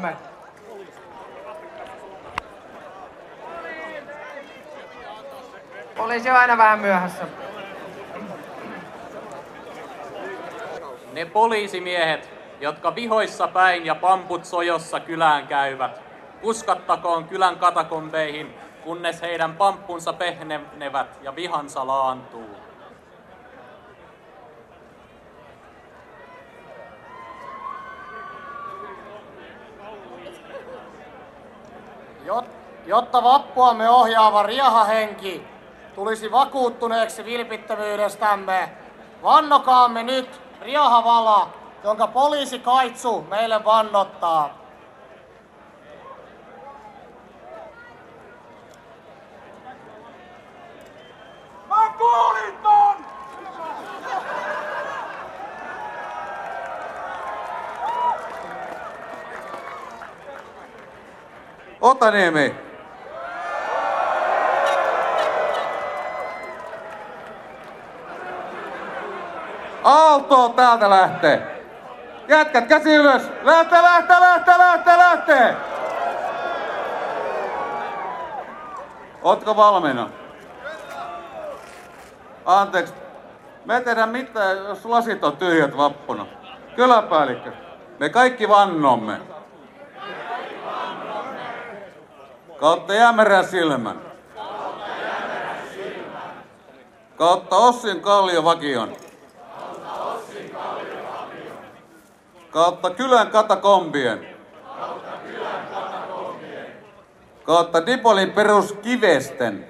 [0.00, 0.16] Seuraamme.
[5.96, 7.24] Poliisi on aina vähän myöhässä.
[11.12, 16.02] Ne poliisimiehet, jotka vihoissa päin ja pamput sojossa kylään käyvät,
[16.42, 22.55] uskattakoon kylän katakombeihin, kunnes heidän pamppunsa pehnevät ja vihansa laantuu.
[32.86, 35.48] Jotta vappuamme ohjaava riehahenki
[35.94, 38.72] tulisi vakuuttuneeksi vilpittömyydestämme,
[39.22, 41.48] vannokaamme nyt riehavala,
[41.84, 44.50] jonka poliisi Kaitsu meille vannottaa.
[51.68, 53.15] Mä kuulin ton!
[61.80, 62.54] Otaniemi.
[69.84, 71.64] Aalto täältä lähtee.
[72.28, 73.30] Jätkät käsi ylös.
[73.42, 75.56] Lähtee, lähtee, lähtee, lähtee, lähtee.
[79.22, 80.10] Ootko valmiina?
[82.46, 82.94] Anteeksi.
[83.64, 86.26] Me ei tehdä mitään, jos lasit on tyhjät vappuna.
[86.76, 87.52] Kyläpäällikkö.
[87.98, 89.35] Me kaikki vannomme.
[92.60, 94.00] Kautta Jämerän silmän.
[97.16, 98.92] Kautta Ossin kalliovakion.
[102.50, 104.36] Kautta kylän katakombien.
[107.44, 109.68] Kautta Dipolin peruskivesten.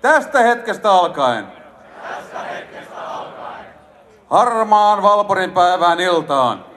[0.00, 1.46] Tästä hetkestä alkaen.
[4.30, 6.69] Harmaan Valporin päivään iltaan.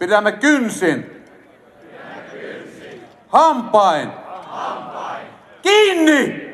[0.00, 1.24] Pidämme kynsin.
[3.28, 4.12] Hampain.
[5.62, 6.50] Kiinni!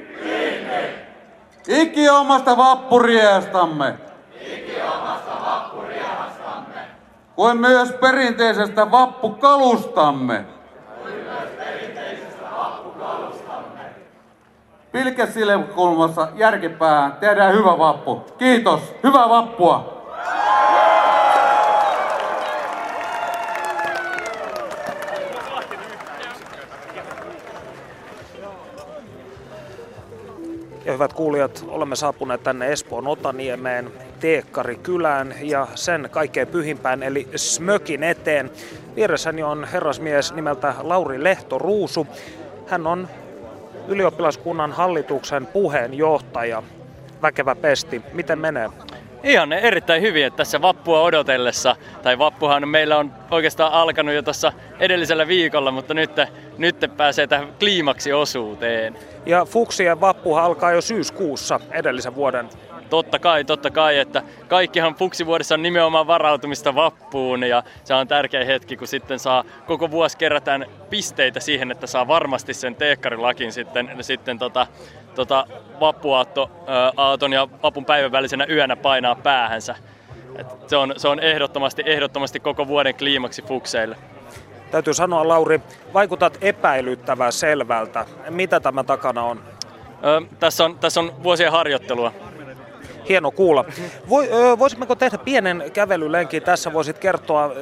[1.68, 3.94] Iki omasta vappuriehastamme.
[7.34, 10.44] Kuin myös perinteisestä vappukalustamme.
[14.92, 18.24] Pilkesilmäkulmassa järkipäähän tehdään hyvä vappu.
[18.38, 18.94] Kiitos.
[19.02, 19.96] Hyvää vappua.
[30.86, 38.02] Ja hyvät kuulijat, olemme saapuneet tänne Espoon Otaniemeen, Teekkarikylään ja sen kaikkein pyhimpään eli Smökin
[38.02, 38.50] eteen.
[38.97, 42.06] Vieressäni on herrasmies nimeltä Lauri Lehto Ruusu.
[42.66, 43.08] Hän on
[43.88, 46.62] ylioppilaskunnan hallituksen puheenjohtaja.
[47.22, 48.03] Väkevä pesti.
[48.12, 48.70] Miten menee?
[49.22, 54.53] Ihan erittäin hyvin, että tässä vappua odotellessa, tai vappuhan meillä on oikeastaan alkanut jo tuossa
[54.81, 56.10] edellisellä viikolla, mutta nyt,
[56.59, 58.99] nyt pääsee tähän kliimaksi-osuuteen.
[59.27, 62.49] Ja Fuksien vappuhan alkaa jo syyskuussa edellisen vuoden.
[62.91, 68.44] Totta kai, totta kai, että kaikkihan fuksivuodessa on nimenomaan varautumista vappuun ja se on tärkeä
[68.44, 73.91] hetki, kun sitten saa koko vuosi kerätään pisteitä siihen, että saa varmasti sen teekkarilakin sitten,
[74.00, 74.66] sitten tota,
[75.14, 75.47] tota
[75.80, 79.76] vappuaatto, ää, aaton ja vapun päivän välisenä yönä painaa päähänsä.
[80.38, 83.97] Et se, on, se on ehdottomasti, ehdottomasti koko vuoden kliimaksi fukseille.
[84.70, 85.60] Täytyy sanoa, Lauri,
[85.94, 88.06] vaikutat epäilyttävän selvältä.
[88.30, 89.41] Mitä tämä takana on?
[90.04, 92.12] Ö, tässä, on tässä on vuosien harjoittelua.
[93.08, 93.64] Hieno kuulla.
[94.58, 96.72] Voisimmeko tehdä pienen kävelylenkin tässä?
[96.72, 97.53] Voisit kertoa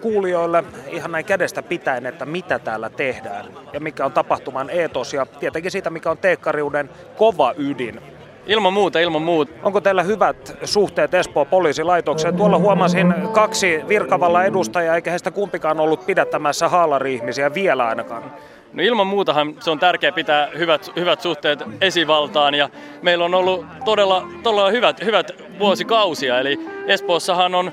[0.00, 5.26] kuulijoille ihan näin kädestä pitäen, että mitä täällä tehdään ja mikä on tapahtuman eetos ja
[5.26, 8.00] tietenkin siitä, mikä on teekkariuden kova ydin.
[8.46, 9.52] Ilman muuta, ilman muuta.
[9.62, 12.36] Onko teillä hyvät suhteet Espoon poliisilaitokseen?
[12.36, 18.34] Tuolla huomasin kaksi virkavalla edustajaa, eikä heistä kumpikaan ollut pidättämässä haalari-ihmisiä vielä ainakaan.
[18.72, 22.68] No ilman muutahan se on tärkeää pitää hyvät, hyvät suhteet esivaltaan ja
[23.02, 26.40] meillä on ollut todella, todella hyvät, hyvät vuosikausia.
[26.40, 27.72] Eli Espoossahan on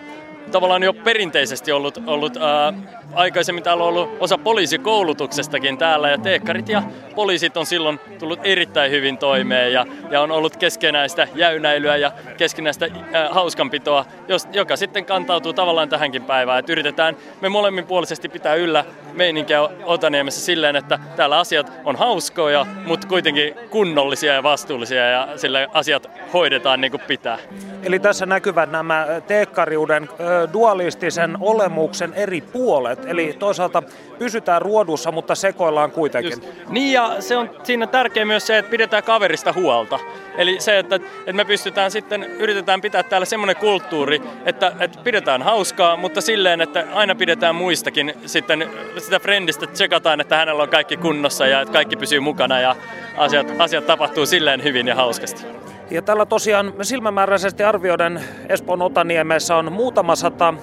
[0.51, 2.73] tavallaan jo perinteisesti ollut, ollut ää,
[3.13, 6.83] aikaisemmin täällä on ollut osa poliisikoulutuksestakin täällä ja teekkarit ja
[7.15, 12.87] poliisit on silloin tullut erittäin hyvin toimeen ja, ja on ollut keskenäistä jäynäilyä ja keskenäistä
[13.13, 16.59] ää, hauskanpitoa, jos, joka sitten kantautuu tavallaan tähänkin päivään.
[16.59, 23.07] Et yritetään me molemminpuolisesti pitää yllä meininkiä Otaniemessä silleen, että täällä asiat on hauskoja, mutta
[23.07, 27.37] kuitenkin kunnollisia ja vastuullisia ja sille asiat hoidetaan niin kuin pitää.
[27.83, 30.09] Eli tässä näkyvät nämä teekkariuden
[30.53, 33.05] dualistisen olemuksen eri puolet.
[33.05, 33.83] Eli toisaalta
[34.19, 36.31] pysytään ruodussa, mutta sekoillaan kuitenkin.
[36.31, 36.69] Just.
[36.69, 39.99] Niin ja se on siinä tärkeä myös se, että pidetään kaverista huolta.
[40.37, 45.41] Eli se, että, että me pystytään sitten, yritetään pitää täällä semmoinen kulttuuri, että, että pidetään
[45.41, 50.97] hauskaa, mutta silleen, että aina pidetään muistakin sitten sitä friendistä, tsekataan, että hänellä on kaikki
[50.97, 52.75] kunnossa ja että kaikki pysyy mukana ja
[53.17, 55.45] asiat, asiat tapahtuu silleen hyvin ja hauskasti.
[55.91, 60.53] Ja täällä tosiaan silmämääräisesti arvioiden Espoon Otaniemessä on muutama sata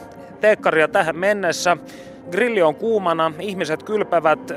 [0.40, 1.76] teekkaria tähän mennessä.
[2.30, 4.54] Grilli on kuumana, ihmiset kylpevät ö,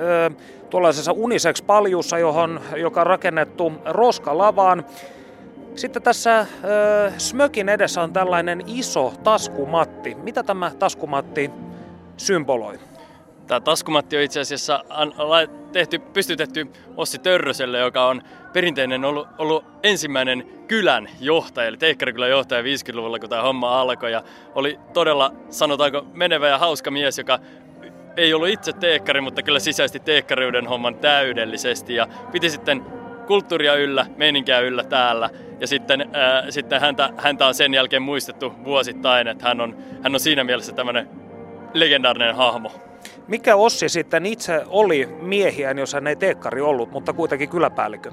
[0.69, 4.85] tuollaisessa uniseksi paljussa, johon, joka on rakennettu roskalavaan.
[5.75, 6.45] Sitten tässä ö,
[7.17, 10.15] Smökin edessä on tällainen iso taskumatti.
[10.15, 11.51] Mitä tämä taskumatti
[12.17, 12.79] symboloi?
[13.47, 14.83] Tämä taskumatti on itse asiassa
[15.71, 16.67] tehty, pystytetty
[16.97, 18.21] Ossi Törröselle, joka on
[18.57, 24.11] perinteinen ollut, ollut ensimmäinen kylän johtaja, eli Teikkarikylän johtaja 50-luvulla, kun tämä homma alkoi.
[24.11, 24.23] Ja
[24.55, 27.39] oli todella, sanotaanko, menevä ja hauska mies, joka
[28.17, 31.95] ei ollut itse teekkari, mutta kyllä sisäisesti teekkariuden homman täydellisesti.
[31.95, 32.85] Ja piti sitten
[33.27, 35.29] kulttuuria yllä, meininkiä yllä täällä.
[35.59, 40.13] Ja sitten, ää, sitten häntä, häntä on sen jälkeen muistettu vuosittain, että hän on, hän
[40.13, 41.09] on siinä mielessä tämmöinen
[41.73, 42.71] legendaarinen hahmo.
[43.27, 48.11] Mikä Ossi sitten itse oli miehiään, jos hän ei teekkari ollut, mutta kuitenkin kyläpäällikö?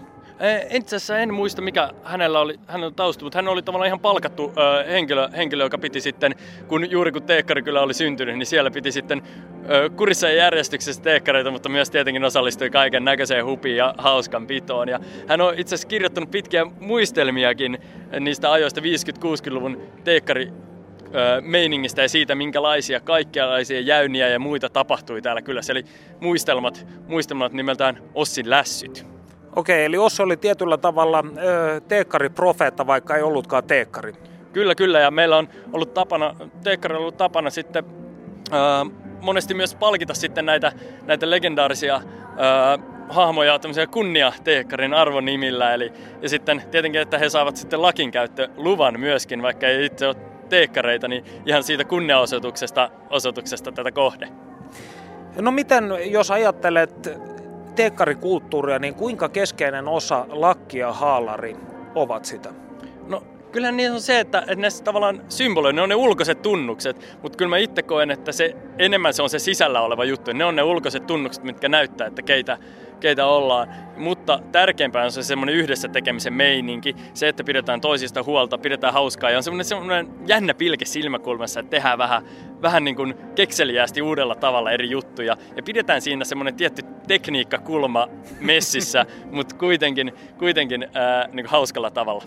[0.71, 4.53] Itse asiassa en muista, mikä hänellä oli, hänellä tausta, mutta hän oli tavallaan ihan palkattu
[4.57, 6.35] ö, henkilö, henkilö, joka piti sitten,
[6.69, 9.23] kun juuri kun Teekkari kyllä oli syntynyt, niin siellä piti sitten
[9.71, 14.89] ö, kurissa ja järjestyksessä teekkareita, mutta myös tietenkin osallistui kaiken näköiseen hupiin ja hauskan pitoon.
[14.89, 17.79] Ja hän on itse asiassa kirjoittanut pitkiä muistelmiakin
[18.21, 20.53] niistä ajoista 50-60-luvun teekkari
[21.41, 25.73] meiningistä ja siitä, minkälaisia kaikkialaisia jäyniä ja muita tapahtui täällä kylässä.
[25.73, 25.85] Eli
[26.21, 29.14] muistelmat, muistelmat nimeltään Ossin lässyt.
[29.57, 34.13] Okei, eli Ossi oli tietyllä tavalla ö, teekkari-profeetta, vaikka ei ollutkaan teekkari.
[34.53, 37.85] Kyllä, kyllä, ja meillä on ollut tapana, teekkari on ollut tapana sitten
[38.53, 38.57] ö,
[39.21, 40.73] monesti myös palkita sitten näitä,
[41.03, 45.75] näitä legendaarisia ö, hahmoja tämmöisiä kunnia-teekkarin arvonimillä.
[45.75, 45.93] Eli,
[46.23, 47.81] ja sitten tietenkin, että he saavat sitten
[48.57, 50.17] luvan myöskin, vaikka ei itse ole
[50.49, 54.29] teekkareita, niin ihan siitä kunniaosoituksesta osoituksesta tätä kohde.
[55.41, 57.11] No miten, jos ajattelet
[57.75, 61.57] teekkarikulttuuria, niin kuinka keskeinen osa lakki ja haalari
[61.95, 62.64] ovat sitä?
[63.55, 67.19] No kyllä niin on se, että, että ne tavallaan symboloi, ne on ne ulkoiset tunnukset,
[67.23, 70.33] mutta kyllä mä itse koen, että se enemmän se on se sisällä oleva juttu.
[70.33, 72.59] Ne on ne ulkoiset tunnukset, mitkä näyttää, että keitä,
[73.01, 73.69] keitä ollaan.
[73.97, 79.31] Mutta tärkeämpää on se semmoinen yhdessä tekemisen meininki, se, että pidetään toisista huolta, pidetään hauskaa
[79.31, 82.23] ja on semmoinen, semmoinen jännä pilke silmäkulmassa, että tehdään vähän,
[82.63, 88.09] vähän niin kuin kekseliäästi uudella tavalla eri juttuja ja pidetään siinä semmoinen tietty tekniikkakulma
[88.41, 92.25] messissä, mutta kuitenkin, kuitenkin ää, niin kuin hauskalla tavalla.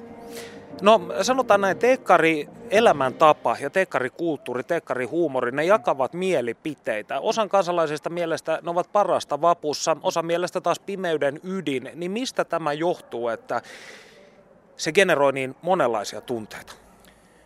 [0.82, 7.20] No sanotaan näin, teekkari elämäntapa ja teekkarikulttuuri, teekkarihuumori, ne jakavat mielipiteitä.
[7.20, 11.92] Osan kansalaisista mielestä ne ovat parasta vapussa, osa mielestä taas pimeyden ydin.
[11.96, 13.62] Niin mistä tämä johtuu, että
[14.78, 16.74] se generoi niin monenlaisia tunteita?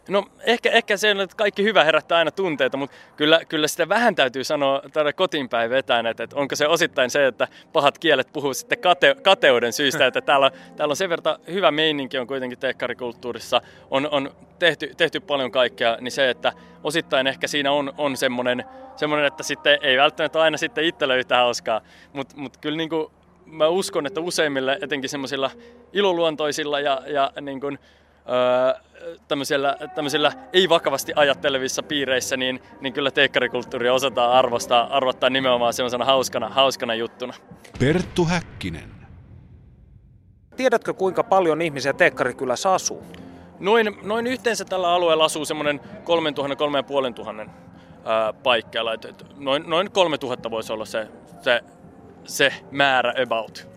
[0.10, 4.16] No ehkä, ehkä se että kaikki hyvä herättää aina tunteita, mutta kyllä, kyllä sitä vähän
[4.16, 8.54] täytyy sanoa tällä kotiinpäin vetään, että, että onko se osittain se, että pahat kielet puhuu
[8.54, 13.62] sitten kate, kateuden syystä, että täällä, täällä on sen verran hyvä meininki on kuitenkin teekkarikulttuurissa,
[13.92, 16.54] on, on tehty, tehty paljon kaikkea, niin se, että
[16.84, 18.64] osittain ehkä siinä on, on semmoinen,
[18.96, 21.82] semmoinen, että sitten ei välttämättä aina sitten itselle yhtä hauskaa,
[22.14, 23.08] mutta mut kyllä niin kuin,
[23.46, 25.52] mä uskon, että useimmille etenkin semmoisilla
[25.94, 27.80] iloluontoisilla ja, ja niin kuin,
[28.30, 28.82] öö,
[29.28, 36.50] tämmöisellä, tämmöisellä ei-vakavasti ajattelevissa piireissä, niin, niin kyllä teekkarikulttuuria osataan arvostaa, arvottaa nimenomaan semmoisena hauskana,
[36.50, 37.34] hauskana juttuna.
[37.80, 38.92] Perttu Häkkinen.
[40.56, 43.04] Tiedätkö kuinka paljon ihmisiä teekkarikylässä asuu?
[43.60, 47.50] Noin, noin yhteensä tällä alueella asuu semmoinen 3000-3500
[48.44, 48.92] paikkeilla.
[49.38, 51.08] Noin, noin 3000 voisi olla se,
[51.42, 51.62] se,
[52.24, 53.68] se määrä about.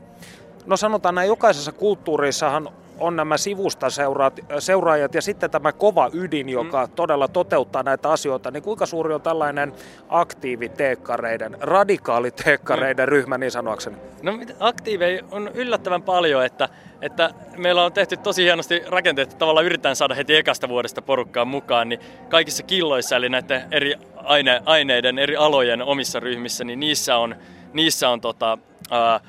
[0.67, 6.49] No sanotaan näin, jokaisessa kulttuurissahan on nämä sivusta seuraat, seuraajat ja sitten tämä kova ydin,
[6.49, 6.93] joka mm.
[6.93, 9.73] todella toteuttaa näitä asioita, niin kuinka suuri on tällainen
[10.09, 13.11] aktiiviteekkareiden, radikaaliteekkareiden mm.
[13.11, 13.97] ryhmä niin sanoakseni?
[14.23, 16.69] No aktiiveja on yllättävän paljon, että,
[17.03, 21.45] että meillä on tehty tosi hienosti rakenteet, että tavallaan yritetään saada heti ekasta vuodesta porukkaa
[21.45, 27.17] mukaan, niin kaikissa killoissa, eli näiden eri aine, aineiden, eri alojen omissa ryhmissä, niin niissä
[27.17, 27.37] on,
[27.73, 28.59] niissä on tota,
[28.91, 29.21] ää,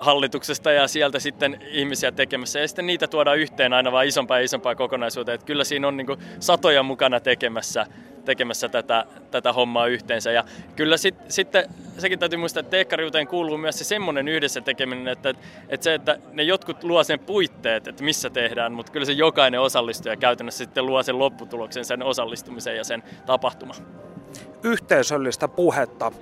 [0.00, 2.60] hallituksesta ja sieltä sitten ihmisiä tekemässä.
[2.60, 5.34] Ja sitten niitä tuodaan yhteen aina vaan isompaa ja isompaa kokonaisuuteen.
[5.34, 6.06] Että kyllä siinä on niin
[6.40, 7.86] satoja mukana tekemässä,
[8.24, 10.30] tekemässä tätä, tätä hommaa yhteensä.
[10.32, 10.44] Ja
[10.76, 11.64] kyllä sit, sitten
[11.98, 15.34] sekin täytyy muistaa, että teekkariuteen kuuluu myös se semmoinen yhdessä tekeminen, että,
[15.68, 19.60] että se, että ne jotkut luo sen puitteet, että missä tehdään, mutta kyllä se jokainen
[19.60, 23.76] osallistuja käytännössä sitten luo sen lopputuloksen, sen osallistumisen ja sen tapahtuman.
[24.62, 26.12] Yhteisöllistä puhetta.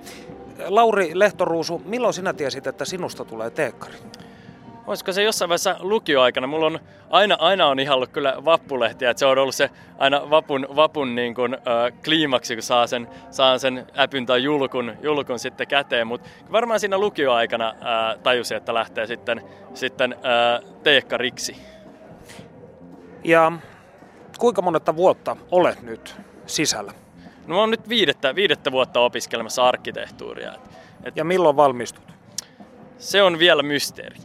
[0.67, 3.95] Lauri Lehtoruusu, milloin sinä tiesit, että sinusta tulee teekkari?
[4.87, 6.47] Olisiko se jossain vaiheessa lukioaikana?
[6.47, 10.67] Mulla on aina, aina on ihallut kyllä vappulehtiä, että se on ollut se aina vapun,
[10.75, 15.67] vapun niin kuin, äh, kliimaksi, kun saa sen, saa sen äpyn tai julkun, julkun sitten
[15.67, 16.07] käteen.
[16.07, 19.41] Mutta varmaan siinä lukioaikana äh, tajusin, että lähtee sitten,
[19.73, 21.57] sitten äh, teekkariksi.
[23.23, 23.51] Ja
[24.39, 26.93] kuinka monetta vuotta olet nyt sisällä?
[27.49, 30.53] No mä oon nyt viidettä, viidettä vuotta opiskelemassa arkkitehtuuria.
[30.53, 30.61] Et,
[31.03, 32.03] et ja milloin valmistut?
[32.97, 34.15] Se on vielä mysteeri.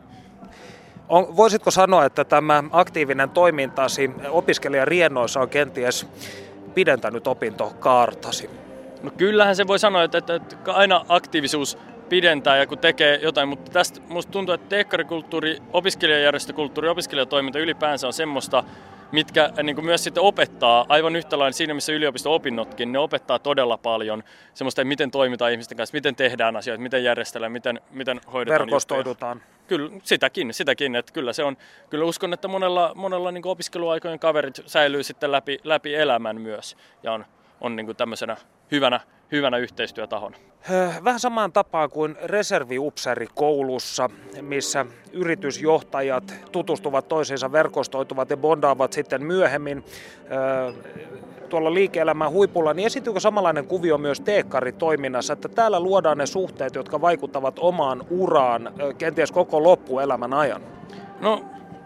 [1.09, 6.07] On, voisitko sanoa, että tämä aktiivinen toimintasi opiskelijan riennoissa on kenties
[6.75, 8.51] pidentänyt opintokaartasi?
[9.03, 11.79] No kyllähän se voi sanoa, että, että, että aina aktiivisuus
[12.09, 18.13] pidentää ja kun tekee jotain, mutta tästä musta tuntuu, että teekkarikulttuuri, opiskelijajärjestökulttuuri, opiskelijatoiminta ylipäänsä on
[18.13, 18.65] semmoista,
[19.15, 23.39] mitkä äh, niin kuin myös sitten opettaa aivan yhtä lailla siinä, missä yliopisto-opinnotkin, ne opettaa
[23.39, 28.21] todella paljon semmoista, että miten toimitaan ihmisten kanssa, miten tehdään asioita, miten järjestellään, miten, miten
[28.33, 29.37] hoidetaan Verkostoidutaan.
[29.37, 29.55] Juttuja.
[29.67, 31.57] Kyllä, sitäkin, sitäkin, että kyllä se on,
[31.91, 37.13] kyllä uskon, että monella, monella niin opiskeluaikojen kaverit säilyy sitten läpi, läpi elämän myös ja
[37.13, 37.25] on,
[37.61, 38.37] on niin kuin tämmöisenä
[38.73, 39.01] hyvänä,
[39.33, 40.37] hyvänä yhteistyötahona.
[41.05, 42.17] Vähän samaan tapaan kuin
[43.35, 49.85] koulussa, missä yritysjohtajat tutustuvat toisiinsa, verkostoituvat ja bondaavat sitten myöhemmin
[51.49, 57.01] tuolla liike-elämän huipulla, niin esityykö samanlainen kuvio myös teekkaritoiminnassa, että täällä luodaan ne suhteet, jotka
[57.01, 60.63] vaikuttavat omaan uraan kenties koko loppuelämän ajan?
[61.21, 61.45] No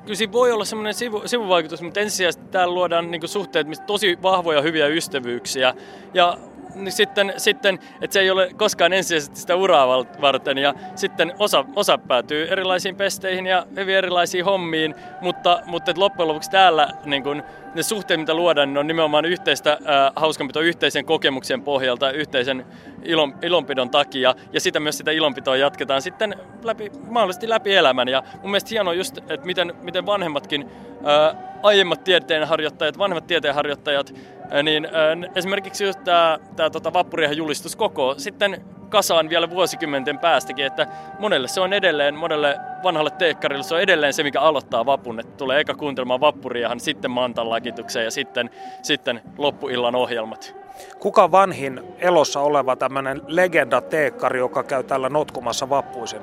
[0.08, 4.18] kyllä siinä voi olla semmoinen sivu, sivuvaikutus, mutta ensisijaisesti täällä luodaan niin suhteet, mistä tosi
[4.22, 5.74] vahvoja hyviä ystävyyksiä.
[6.14, 6.38] Ja
[6.74, 11.64] niin sitten, sitten, että se ei ole koskaan ensisijaisesti sitä uraa varten ja sitten osa,
[11.76, 17.42] osa päätyy erilaisiin pesteihin ja hyvin erilaisiin hommiin, mutta, mutta loppujen lopuksi täällä niin kun,
[17.74, 22.66] ne suhteet, mitä luodaan, niin on nimenomaan yhteistä äh, hauskanpitoa yhteisen kokemuksen pohjalta, yhteisen
[23.02, 24.34] ilon, ilonpidon takia.
[24.52, 28.08] Ja sitä myös sitä ilonpitoa jatketaan sitten läpi, mahdollisesti läpi elämän.
[28.08, 30.70] Ja mun mielestä hienoa just, että miten, miten vanhemmatkin
[31.06, 34.14] äh, aiemmat tieteenharjoittajat, vanhemmat tieteenharjoittajat
[34.62, 34.88] niin
[35.34, 40.86] esimerkiksi just tämä tota vappurihan julistus koko sitten kasaan vielä vuosikymmenten päästäkin, että
[41.18, 45.36] monelle se on edelleen, monelle vanhalle teekkarille se on edelleen se, mikä aloittaa vapun, että
[45.36, 48.50] tulee eka kuuntelemaan vappuriahan, sitten mantan lakitukseen ja sitten,
[48.82, 50.56] sitten loppuillan ohjelmat.
[50.98, 56.22] Kuka vanhin elossa oleva tämmöinen legenda teekkari, joka käy täällä notkumassa vappuisin?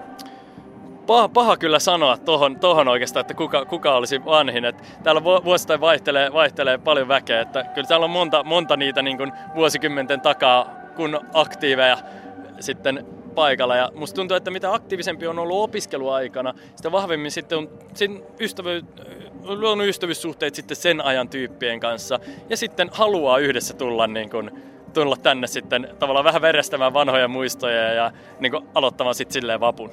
[1.07, 4.65] paha, paha kyllä sanoa tohon, tohon oikeastaan, että kuka, kuka olisi vanhin.
[4.65, 7.41] Et täällä vuosittain vaihtelee, vaihtelee paljon väkeä.
[7.41, 11.98] Että kyllä täällä on monta, monta niitä niin kuin vuosikymmenten takaa kun aktiiveja
[12.59, 13.75] sitten paikalla.
[13.75, 18.81] Ja musta tuntuu, että mitä aktiivisempi on ollut opiskeluaikana, sitä vahvemmin sitten on sen ystävy,
[19.43, 22.19] luonut ystävyyssuhteet sitten sen ajan tyyppien kanssa.
[22.50, 24.51] Ja sitten haluaa yhdessä tulla niin kuin,
[24.93, 29.91] tulla tänne sitten tavallaan vähän verestämään vanhoja muistoja ja niin kuin aloittamaan sitten silleen vapun.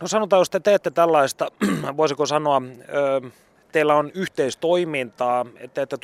[0.00, 1.48] No sanotaan, jos te teette tällaista,
[1.96, 2.62] voisiko sanoa,
[3.72, 5.96] teillä on yhteistoimintaa, teette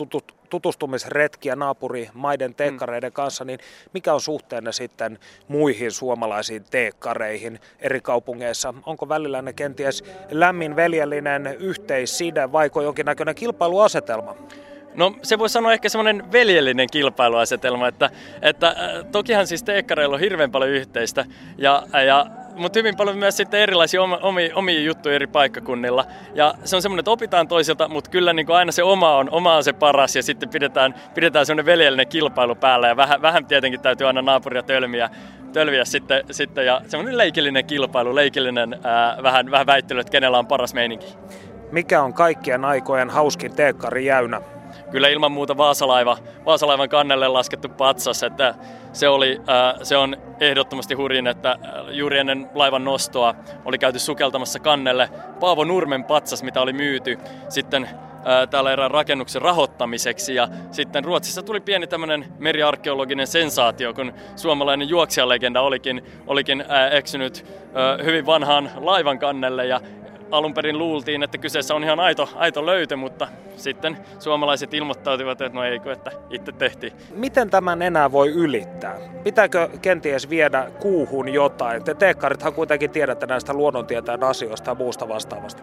[0.50, 3.58] tutustumisretkiä naapurimaiden teekkareiden kanssa, niin
[3.94, 8.74] mikä on suhteenne sitten muihin suomalaisiin teekkareihin eri kaupungeissa?
[8.86, 14.34] Onko välillä ne kenties lämmin veljellinen yhteisside vaiko jonkinnäköinen kilpailuasetelma?
[14.94, 18.10] No se voi sanoa ehkä semmoinen veljellinen kilpailuasetelma, että,
[18.42, 18.76] että
[19.12, 21.24] tokihan siis teekkareilla on hirveän paljon yhteistä
[21.58, 22.26] ja, ja
[22.58, 26.04] mutta hyvin paljon myös sitten erilaisia omia, omia juttuja eri paikkakunnilla.
[26.34, 29.30] Ja se on semmoinen, että opitaan toisilta, mutta kyllä niin kuin aina se oma on,
[29.30, 33.46] oma on se paras ja sitten pidetään, pidetään semmoinen veljellinen kilpailu päällä ja vähän, vähän
[33.46, 35.10] tietenkin täytyy aina naapuria tölmiä,
[35.52, 40.46] tölviä sitten, sitten ja semmoinen leikillinen kilpailu, leikillinen ää, vähän, vähän väittely, että kenellä on
[40.46, 41.06] paras meininki.
[41.72, 44.40] Mikä on kaikkien aikojen hauskin teekkari jäynä?
[44.90, 48.54] kyllä ilman muuta Vaasalaiva, Vaasalaivan kannelle laskettu patsas, että
[48.92, 51.58] se, oli, äh, se on ehdottomasti hurjin, että äh,
[51.90, 57.18] juuri ennen laivan nostoa oli käyty sukeltamassa kannelle Paavo Nurmen patsas, mitä oli myyty
[57.48, 60.34] sitten äh, täällä erään rakennuksen rahoittamiseksi.
[60.34, 67.46] Ja sitten Ruotsissa tuli pieni tämmöinen meriarkeologinen sensaatio, kun suomalainen juoksijalegenda olikin, olikin eksynyt
[68.04, 69.80] hyvin vanhaan laivan kannelle ja
[70.30, 75.58] alun perin luultiin, että kyseessä on ihan aito, aito löytö, mutta sitten suomalaiset ilmoittautivat, että
[75.58, 76.92] no eikö, että itse tehtiin.
[77.14, 78.98] Miten tämän enää voi ylittää?
[79.24, 81.84] Pitääkö kenties viedä kuuhun jotain?
[81.84, 85.62] Te teekkarithan kuitenkin tiedätte näistä luonnontieteen asioista ja muusta vastaavasta.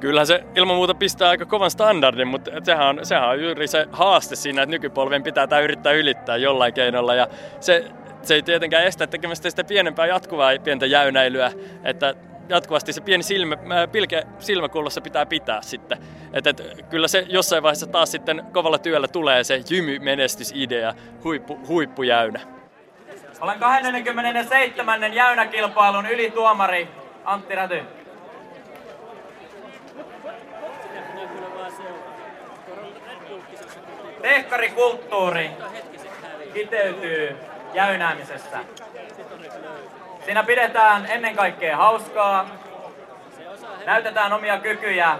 [0.00, 3.88] Kyllähän se ilman muuta pistää aika kovan standardin, mutta sehän on, sehän on juuri se
[3.92, 7.14] haaste siinä, että nykypolven pitää tämä yrittää ylittää jollain keinolla.
[7.14, 7.28] Ja
[7.60, 7.84] se,
[8.22, 11.52] se ei tietenkään estä tekemästä sitä pienempää jatkuvaa pientä jäynäilyä,
[11.84, 12.14] että
[12.54, 13.56] jatkuvasti se pieni silmä,
[13.92, 15.98] pilke silmäkullossa pitää pitää sitten.
[16.32, 20.94] Et, et, kyllä se jossain vaiheessa taas sitten kovalla työllä tulee se jymy-menestysidea,
[21.24, 22.40] huippu, huippujäynä.
[23.40, 25.14] Olen 27.
[25.14, 26.88] jäynäkilpailun ylituomari
[27.24, 27.82] Antti Räty.
[34.22, 35.50] Tehkarikulttuuri
[36.54, 37.36] kiteytyy
[37.74, 38.58] jäynäämisessä.
[40.24, 42.46] Siinä pidetään ennen kaikkea hauskaa,
[43.86, 45.18] näytetään omia kykyjä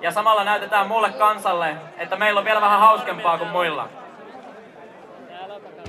[0.00, 3.88] ja samalla näytetään muulle kansalle, että meillä on vielä vähän hauskempaa kuin muilla.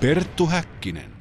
[0.02, 1.21] Perttu Häkkinen.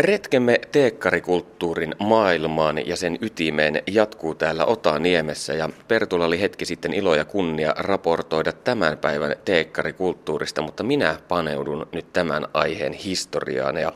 [0.00, 7.14] Retkemme teekkarikulttuurin maailmaan ja sen ytimeen jatkuu täällä Otaniemessä ja Pertulla oli hetki sitten ilo
[7.14, 13.92] ja kunnia raportoida tämän päivän teekkarikulttuurista, mutta minä paneudun nyt tämän aiheen historiaan ja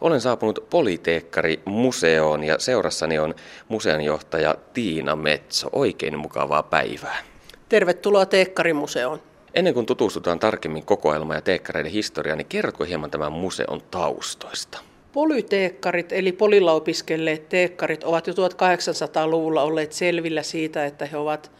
[0.00, 3.34] olen saapunut Politeekkari museoon ja seurassani on
[3.68, 5.68] museonjohtaja Tiina Metso.
[5.72, 7.18] Oikein mukavaa päivää.
[7.68, 9.22] Tervetuloa Teekkarimuseoon.
[9.54, 14.87] Ennen kuin tutustutaan tarkemmin kokoelma ja teekkareiden historiaan, niin kerrotko hieman tämän museon taustoista?
[15.12, 21.50] Polyteekkarit eli polilla opiskelleet teekkarit ovat jo 1800-luvulla olleet selvillä siitä, että he ovat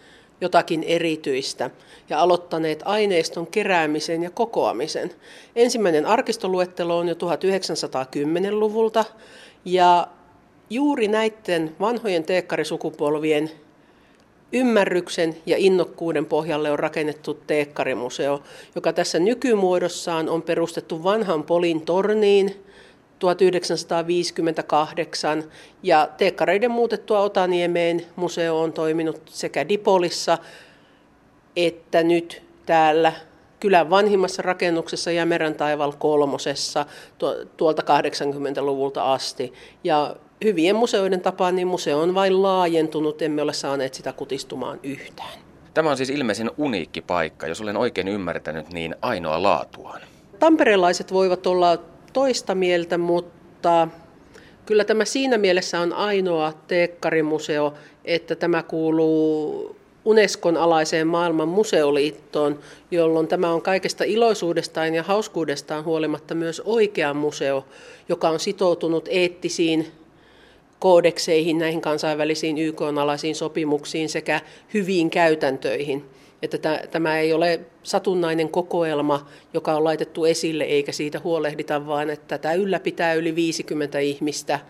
[0.40, 1.70] jotakin erityistä
[2.08, 5.10] ja aloittaneet aineiston keräämisen ja kokoamisen.
[5.56, 9.04] Ensimmäinen arkistoluettelo on jo 1910-luvulta
[9.64, 10.08] ja
[10.70, 13.50] juuri näiden vanhojen teekkarisukupolvien
[14.52, 18.42] ymmärryksen ja innokkuuden pohjalle on rakennettu teekkarimuseo,
[18.74, 22.64] joka tässä nykymuodossaan on perustettu vanhan Polin torniin
[23.18, 25.44] 1958
[25.82, 30.38] ja teekkareiden muutettua Otaniemeen museo on toiminut sekä Dipolissa
[31.66, 33.12] että nyt täällä
[33.60, 36.86] kylän vanhimmassa rakennuksessa Jämerän taival kolmosessa
[37.56, 39.52] tuolta 80-luvulta asti.
[39.84, 45.38] Ja hyvien museoiden tapaan niin museo on vain laajentunut, emme ole saaneet sitä kutistumaan yhtään.
[45.74, 50.00] Tämä on siis ilmeisen uniikki paikka, jos olen oikein ymmärtänyt, niin ainoa laatuaan.
[50.38, 51.78] Tamperelaiset voivat olla
[52.18, 53.88] toista mieltä, mutta
[54.66, 62.58] kyllä tämä siinä mielessä on ainoa teekkarimuseo, että tämä kuuluu Unescon alaiseen maailman museoliittoon,
[62.90, 67.64] jolloin tämä on kaikesta iloisuudestaan ja hauskuudestaan huolimatta myös oikea museo,
[68.08, 69.92] joka on sitoutunut eettisiin
[70.78, 74.40] koodekseihin, näihin kansainvälisiin YK-alaisiin sopimuksiin sekä
[74.74, 76.04] hyviin käytäntöihin.
[76.42, 76.58] Että
[76.90, 82.54] tämä ei ole satunnainen kokoelma, joka on laitettu esille, eikä siitä huolehdita, vaan että tätä
[82.54, 84.60] ylläpitää yli 50 ihmistä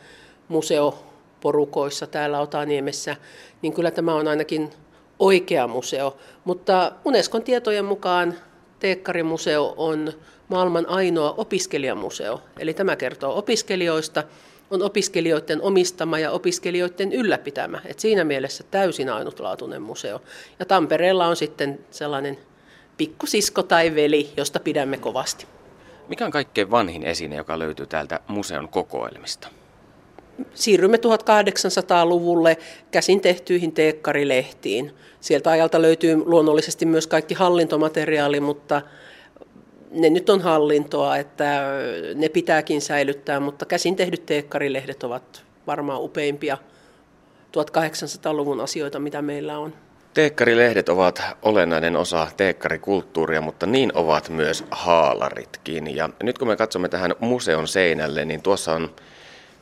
[0.48, 3.16] museoporukoissa täällä Otaniemessä,
[3.62, 4.70] niin kyllä tämä on ainakin
[5.18, 6.16] oikea museo.
[6.44, 8.34] Mutta Unescon tietojen mukaan
[8.78, 10.12] Teekkarimuseo on
[10.48, 12.40] maailman ainoa opiskelijamuseo.
[12.58, 14.24] Eli tämä kertoo opiskelijoista,
[14.70, 17.80] on opiskelijoiden omistama ja opiskelijoiden ylläpitämä.
[17.84, 20.22] Et siinä mielessä täysin ainutlaatuinen museo.
[20.58, 22.38] Ja Tampereella on sitten sellainen
[22.96, 25.46] pikkusisko tai veli, josta pidämme kovasti.
[26.08, 29.48] Mikä on kaikkein vanhin esine, joka löytyy täältä museon kokoelmista?
[30.54, 32.56] Siirrymme 1800-luvulle
[32.90, 34.94] käsin tehtyihin teekkarilehtiin.
[35.20, 38.82] Sieltä ajalta löytyy luonnollisesti myös kaikki hallintomateriaali, mutta
[39.90, 41.62] ne nyt on hallintoa, että
[42.14, 46.58] ne pitääkin säilyttää, mutta käsin tehdyt teekkarilehdet ovat varmaan upeimpia
[47.56, 49.72] 1800-luvun asioita, mitä meillä on.
[50.14, 55.96] Teekkarilehdet ovat olennainen osa teekkarikulttuuria, mutta niin ovat myös haalaritkin.
[55.96, 58.94] Ja nyt kun me katsomme tähän museon seinälle, niin tuossa on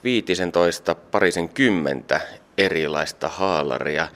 [0.04, 2.20] viitisentoista parisen kymmentä
[2.58, 4.08] erilaista haalaria.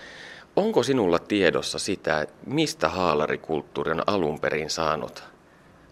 [0.56, 5.22] Onko sinulla tiedossa sitä, mistä haalarikulttuuri on alun perin saanut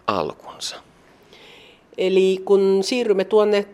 [0.08, 0.76] alkunsa?
[1.98, 3.66] Eli kun siirrymme tuonne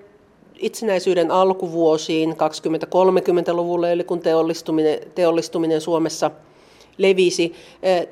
[0.58, 6.30] itsenäisyyden alkuvuosiin 20-30-luvulle, eli kun teollistuminen, teollistuminen Suomessa
[6.98, 7.52] levisi.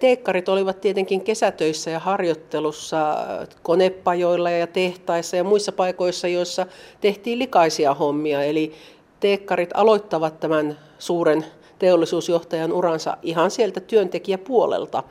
[0.00, 3.16] Teekkarit olivat tietenkin kesätöissä ja harjoittelussa
[3.62, 6.66] konepajoilla ja tehtaissa ja muissa paikoissa, joissa
[7.00, 8.44] tehtiin likaisia hommia.
[8.44, 8.72] Eli
[9.20, 11.44] teekkarit aloittavat tämän suuren
[11.78, 15.02] teollisuusjohtajan uransa ihan sieltä työntekijäpuolelta.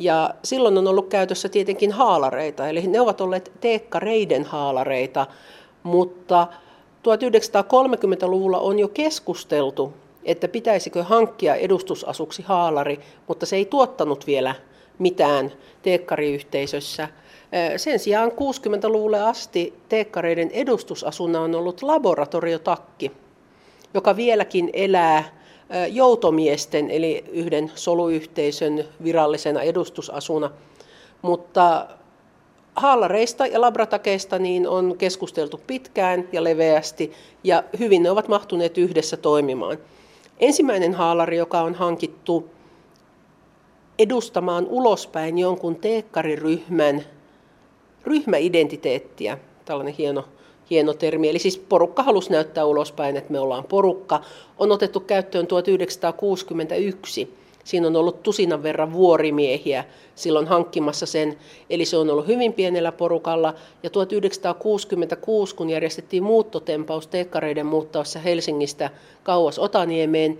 [0.00, 5.26] Ja silloin on ollut käytössä tietenkin haalareita, eli ne ovat olleet teekkareiden haalareita,
[5.82, 6.46] mutta
[6.98, 9.92] 1930-luvulla on jo keskusteltu,
[10.24, 14.54] että pitäisikö hankkia edustusasuksi haalari, mutta se ei tuottanut vielä
[14.98, 17.08] mitään teekkariyhteisössä.
[17.76, 23.12] Sen sijaan 60-luvulle asti teekkareiden edustusasuna on ollut laboratoriotakki,
[23.94, 25.39] joka vieläkin elää
[25.90, 30.50] joutomiesten eli yhden soluyhteisön virallisena edustusasuna.
[31.22, 31.86] Mutta
[32.76, 37.12] haalareista ja labratakeista niin on keskusteltu pitkään ja leveästi
[37.44, 39.78] ja hyvin ne ovat mahtuneet yhdessä toimimaan.
[40.40, 42.50] Ensimmäinen haalari, joka on hankittu
[43.98, 47.02] edustamaan ulospäin jonkun teekkariryhmän
[48.04, 50.24] ryhmäidentiteettiä, tällainen hieno,
[50.70, 51.28] hieno termi.
[51.28, 54.20] Eli siis porukka halusi näyttää ulospäin, että me ollaan porukka.
[54.58, 57.34] On otettu käyttöön 1961.
[57.64, 61.38] Siinä on ollut tusinan verran vuorimiehiä silloin hankkimassa sen,
[61.70, 63.54] eli se on ollut hyvin pienellä porukalla.
[63.82, 68.90] Ja 1966, kun järjestettiin muuttotempaus teekkareiden muuttavassa Helsingistä
[69.22, 70.38] kauas Otaniemeen,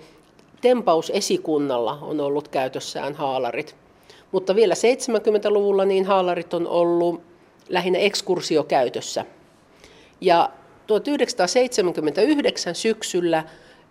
[0.60, 3.76] tempausesikunnalla on ollut käytössään haalarit.
[4.32, 7.20] Mutta vielä 70-luvulla niin haalarit on ollut
[7.68, 9.24] lähinnä ekskursiokäytössä.
[10.20, 10.50] Ja
[10.87, 13.44] 1979 syksyllä,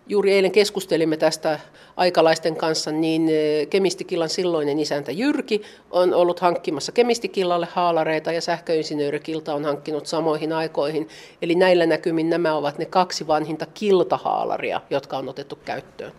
[0.06, 1.60] juuri eilen keskustelimme tästä
[1.96, 9.54] aikalaisten kanssa, niin eh, Kemistikillan silloinen isäntä Jyrki on ollut hankkimassa Kemistikillalle haalareita ja sähköinsinöörikilta
[9.54, 11.08] on hankkinut samoihin aikoihin.
[11.42, 16.12] Eli näillä näkymin nämä ovat ne kaksi vanhinta kiltahaalaria, jotka on otettu käyttöön.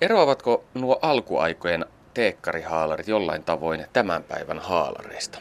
[0.00, 5.38] Eroavatko nuo alkuaikojen teekkarihaalarit jollain tavoin tämän päivän haalareista?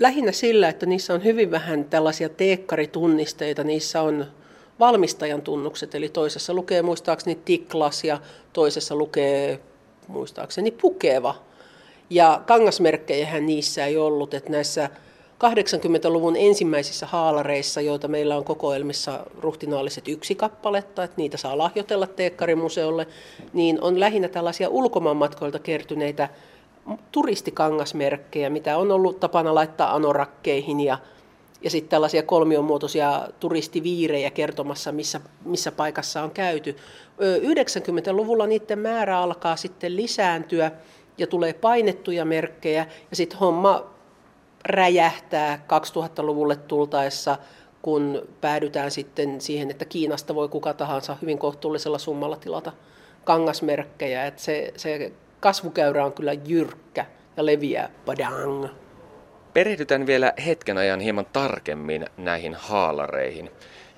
[0.00, 3.64] Lähinnä sillä, että niissä on hyvin vähän tällaisia teekkaritunnisteita.
[3.64, 4.26] Niissä on
[4.80, 8.20] valmistajan tunnukset, eli toisessa lukee muistaakseni Tiklas ja
[8.52, 9.60] toisessa lukee
[10.08, 11.34] muistaakseni Pukeva.
[12.10, 14.90] Ja kangasmerkkejähän niissä ei ollut, että näissä
[15.44, 23.06] 80-luvun ensimmäisissä haalareissa, joita meillä on kokoelmissa ruhtinaalliset yksi kappaletta, että niitä saa lahjoitella Teekkarimuseolle,
[23.52, 26.28] niin on lähinnä tällaisia ulkomaanmatkoilta kertyneitä
[27.12, 30.98] turistikangasmerkkejä, mitä on ollut tapana laittaa anorakkeihin ja,
[31.62, 36.76] ja sitten tällaisia kolmionmuotoisia turistiviirejä kertomassa, missä, missä paikassa on käyty.
[37.18, 40.70] 90-luvulla niiden määrä alkaa sitten lisääntyä
[41.18, 43.84] ja tulee painettuja merkkejä ja sitten homma
[44.64, 47.38] räjähtää 2000-luvulle tultaessa,
[47.82, 52.72] kun päädytään sitten siihen, että Kiinasta voi kuka tahansa hyvin kohtuullisella summalla tilata
[53.24, 54.26] kangasmerkkejä.
[54.26, 58.68] että se, se kasvukäyrä on kyllä jyrkkä ja leviää padang.
[59.54, 63.50] Perehdytään vielä hetken ajan hieman tarkemmin näihin haalareihin.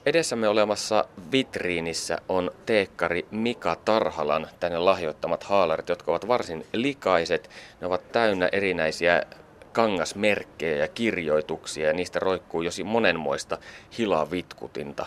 [0.07, 7.51] Edessämme olemassa vitriinissä on teekkari Mika Tarhalan tänne lahjoittamat haalarit, jotka ovat varsin likaiset.
[7.81, 9.23] Ne ovat täynnä erinäisiä
[9.73, 13.59] kangasmerkkejä ja kirjoituksia ja niistä roikkuu josi monenmoista
[13.99, 15.07] hilavitkutinta.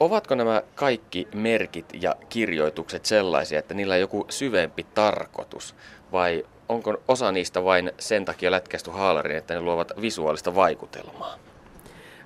[0.00, 5.74] Ovatko nämä kaikki merkit ja kirjoitukset sellaisia, että niillä on joku syvempi tarkoitus?
[6.12, 11.38] Vai onko osa niistä vain sen takia lätkästy haalarin, että ne luovat visuaalista vaikutelmaa?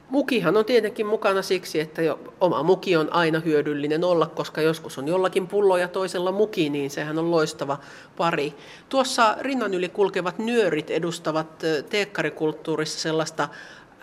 [0.08, 4.98] Mukihan on tietenkin mukana siksi, että jo oma muki on aina hyödyllinen olla, koska joskus
[4.98, 7.78] on jollakin pullo ja toisella muki, niin sehän on loistava
[8.16, 8.54] pari.
[8.88, 13.48] Tuossa rinnan yli kulkevat nyörit edustavat teekkarikulttuurissa sellaista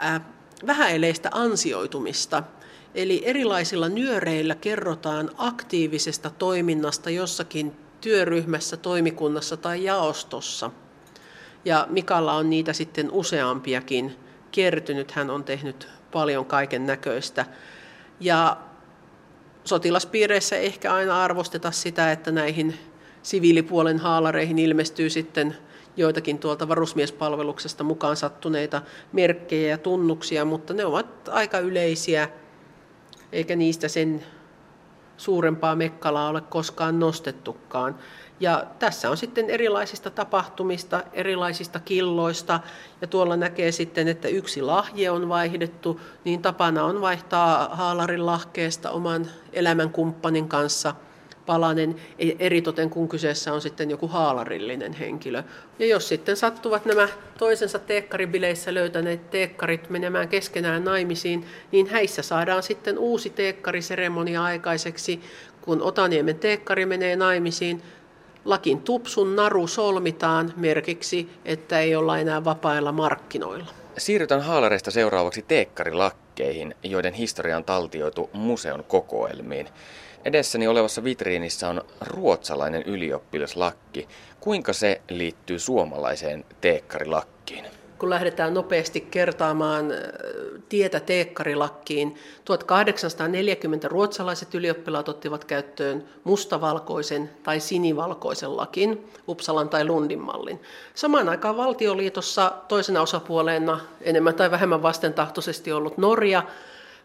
[0.05, 0.21] äh,
[0.67, 2.43] vähäeleistä ansioitumista–
[2.97, 10.71] Eli erilaisilla nyöreillä kerrotaan aktiivisesta toiminnasta jossakin työryhmässä, toimikunnassa tai jaostossa.
[11.65, 14.15] Ja Mikalla on niitä sitten useampiakin
[14.51, 15.11] kertynyt.
[15.11, 17.45] Hän on tehnyt paljon kaiken näköistä.
[18.19, 18.57] Ja
[19.63, 22.73] sotilaspiireissä ehkä aina arvosteta sitä, että näihin
[23.23, 25.57] siviilipuolen haalareihin ilmestyy sitten
[25.97, 28.81] joitakin tuolta varusmiespalveluksesta mukaan sattuneita
[29.11, 32.29] merkkejä ja tunnuksia, mutta ne ovat aika yleisiä
[33.31, 34.23] eikä niistä sen
[35.17, 37.95] suurempaa mekkalaa ole koskaan nostettukaan.
[38.39, 42.59] Ja tässä on sitten erilaisista tapahtumista, erilaisista killoista,
[43.01, 48.91] ja tuolla näkee sitten, että yksi lahje on vaihdettu, niin tapana on vaihtaa haalarin lahkeesta
[48.91, 50.95] oman elämänkumppanin kanssa–
[51.47, 51.95] palanen,
[52.39, 55.43] eritoten kun kyseessä on sitten joku haalarillinen henkilö.
[55.79, 57.07] Ja jos sitten sattuvat nämä
[57.37, 65.21] toisensa teekkaribileissä löytäneet teekkarit menemään keskenään naimisiin, niin häissä saadaan sitten uusi teekkariseremonia aikaiseksi.
[65.61, 67.81] Kun Otaniemen teekkari menee naimisiin,
[68.45, 73.71] lakin tupsun naru solmitaan merkiksi, että ei olla enää vapailla markkinoilla.
[73.97, 79.69] Siirrytään haalareista seuraavaksi teekkarilakkeihin, joiden historia on taltioitu museon kokoelmiin.
[80.27, 84.07] Edessäni olevassa vitriinissä on ruotsalainen ylioppilaslakki.
[84.39, 87.65] Kuinka se liittyy suomalaiseen teekkarilakkiin?
[87.99, 89.97] kun lähdetään nopeasti kertaamaan äh,
[90.69, 92.15] tietä teekkarilakkiin.
[92.45, 100.61] 1840 ruotsalaiset ylioppilaat ottivat käyttöön mustavalkoisen tai sinivalkoisen lakin, Uppsalan tai Lundin mallin.
[100.95, 106.43] Samaan aikaan valtioliitossa toisena osapuolena enemmän tai vähemmän vastentahtoisesti ollut Norja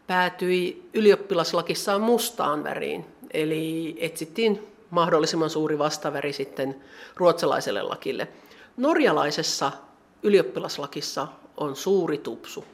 [0.07, 6.77] päätyi ylioppilaslakissaan mustaan väriin, eli etsittiin mahdollisimman suuri vastaväri sitten
[7.17, 8.29] ruotsalaiselle lakille.
[8.77, 9.73] Norjalaisessa
[10.23, 12.65] ylioppilaslakissa on suuri tupsu.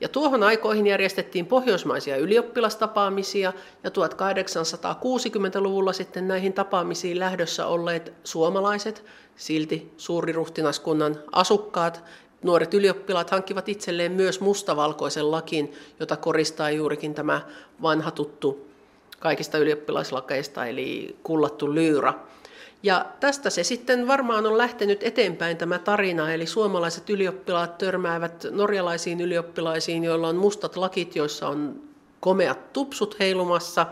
[0.00, 3.52] Ja tuohon aikoihin järjestettiin pohjoismaisia ylioppilastapaamisia
[3.84, 9.04] ja 1860-luvulla sitten näihin tapaamisiin lähdössä olleet suomalaiset,
[9.36, 12.04] silti suuriruhtinaskunnan asukkaat,
[12.42, 17.40] nuoret ylioppilaat hankkivat itselleen myös mustavalkoisen lakin, jota koristaa juurikin tämä
[17.82, 18.69] vanha tuttu
[19.20, 22.14] kaikista ylioppilaslakeista, eli kullattu lyyrä.
[22.82, 29.20] Ja tästä se sitten varmaan on lähtenyt eteenpäin tämä tarina, eli suomalaiset ylioppilaat törmäävät norjalaisiin
[29.20, 31.80] ylioppilaisiin, joilla on mustat lakit, joissa on
[32.20, 33.86] komeat tupsut heilumassa.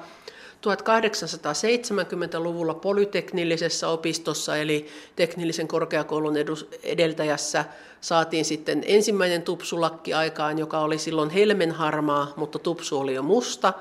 [0.59, 4.87] 1870-luvulla polyteknillisessä opistossa, eli
[5.17, 6.35] teknillisen korkeakoulun
[6.83, 7.65] edeltäjässä,
[8.01, 13.73] saatiin sitten ensimmäinen tupsulakki aikaan, joka oli silloin helmenharmaa, mutta tupsu oli jo musta.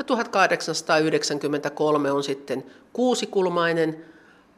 [0.00, 4.04] Ja 1893 on sitten kuusikulmainen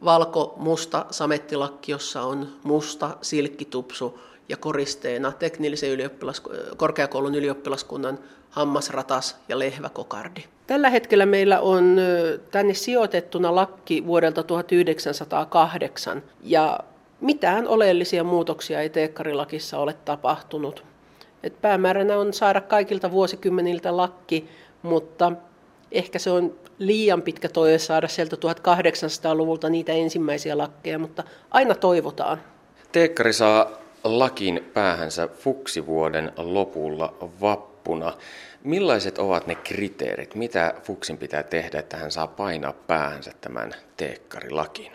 [0.05, 6.43] valko-musta samettilakki, jossa on musta silkkitupsu ja koristeena teknillisen ylioppilas,
[6.77, 8.19] korkeakoulun ylioppilaskunnan
[8.51, 10.45] hammasratas ja lehväkokardi.
[10.67, 11.97] Tällä hetkellä meillä on
[12.51, 16.81] tänne sijoitettuna lakki vuodelta 1908 ja
[17.21, 20.85] mitään oleellisia muutoksia ei teekkarilakissa ole tapahtunut.
[21.43, 24.49] Et päämääränä on saada kaikilta vuosikymmeniltä lakki,
[24.83, 25.33] mutta
[25.93, 32.43] ehkä se on liian pitkä toive saada sieltä 1800-luvulta niitä ensimmäisiä lakkeja, mutta aina toivotaan.
[32.93, 33.71] Teekkari saa
[34.05, 38.13] lakin päähänsä fuksivuoden lopulla vappuna.
[38.65, 40.35] Millaiset ovat ne kriteerit?
[40.35, 44.93] Mitä fuksin pitää tehdä, että hän saa painaa päähänsä tämän teekkarilakin?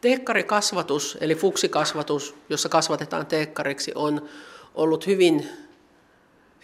[0.00, 4.28] Teekkarikasvatus, eli fuksikasvatus, jossa kasvatetaan teekkariksi, on
[4.74, 5.48] ollut hyvin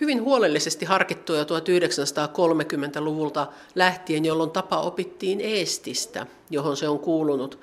[0.00, 7.58] hyvin huolellisesti harkittua jo 1930-luvulta lähtien, jolloin tapa opittiin eestistä, johon se on kuulunut.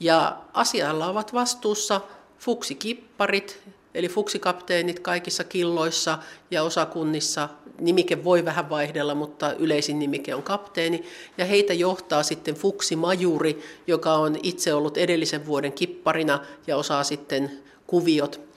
[0.00, 2.00] Ja asialla ovat vastuussa
[2.38, 3.60] fuksikipparit,
[3.94, 6.18] eli fuksikapteenit kaikissa killoissa
[6.50, 7.48] ja osakunnissa.
[7.80, 11.04] Nimike voi vähän vaihdella, mutta yleisin nimike on kapteeni.
[11.38, 17.50] Ja heitä johtaa sitten fuksimajuri, joka on itse ollut edellisen vuoden kipparina ja osaa sitten
[17.86, 18.51] kuviot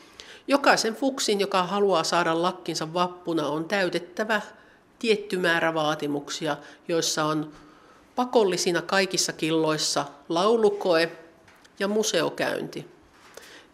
[0.48, 4.42] Jokaisen fuksin, joka haluaa saada lakkinsa vappuna, on täytettävä
[5.00, 7.52] tietty määrä vaatimuksia, joissa on
[8.16, 11.12] pakollisina kaikissa killoissa laulukoe
[11.80, 12.86] ja museokäynti.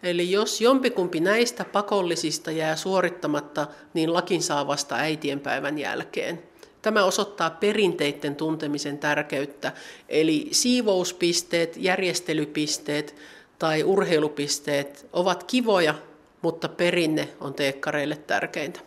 [0.02, 6.42] Eli jos jompikumpi näistä pakollisista jää suorittamatta, niin lakin saa vasta äitienpäivän jälkeen.
[6.82, 9.72] Tämä osoittaa perinteiden tuntemisen tärkeyttä,
[10.08, 13.14] eli siivouspisteet, järjestelypisteet
[13.58, 15.94] tai urheilupisteet ovat kivoja,
[16.42, 18.80] mutta perinne on teekkareille tärkeintä.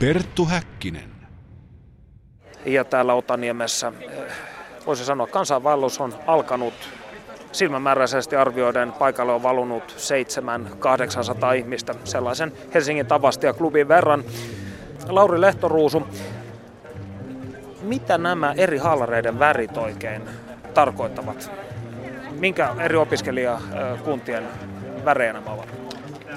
[0.00, 1.10] Perttu Häkkinen.
[2.66, 4.32] Ja täällä Otaniemessä, eh,
[4.86, 6.74] voisi sanoa, kansainvaellus on alkanut
[7.52, 14.24] silmämääräisesti arvioiden paikalle on valunut 700-800 ihmistä, sellaisen Helsingin Tavastia klubin verran.
[15.08, 16.06] Lauri Lehtoruusu,
[17.82, 20.22] mitä nämä eri haalareiden värit oikein
[20.74, 21.50] tarkoittavat?
[22.30, 24.44] Minkä eri opiskelijakuntien
[25.04, 25.85] värejä nämä ovat?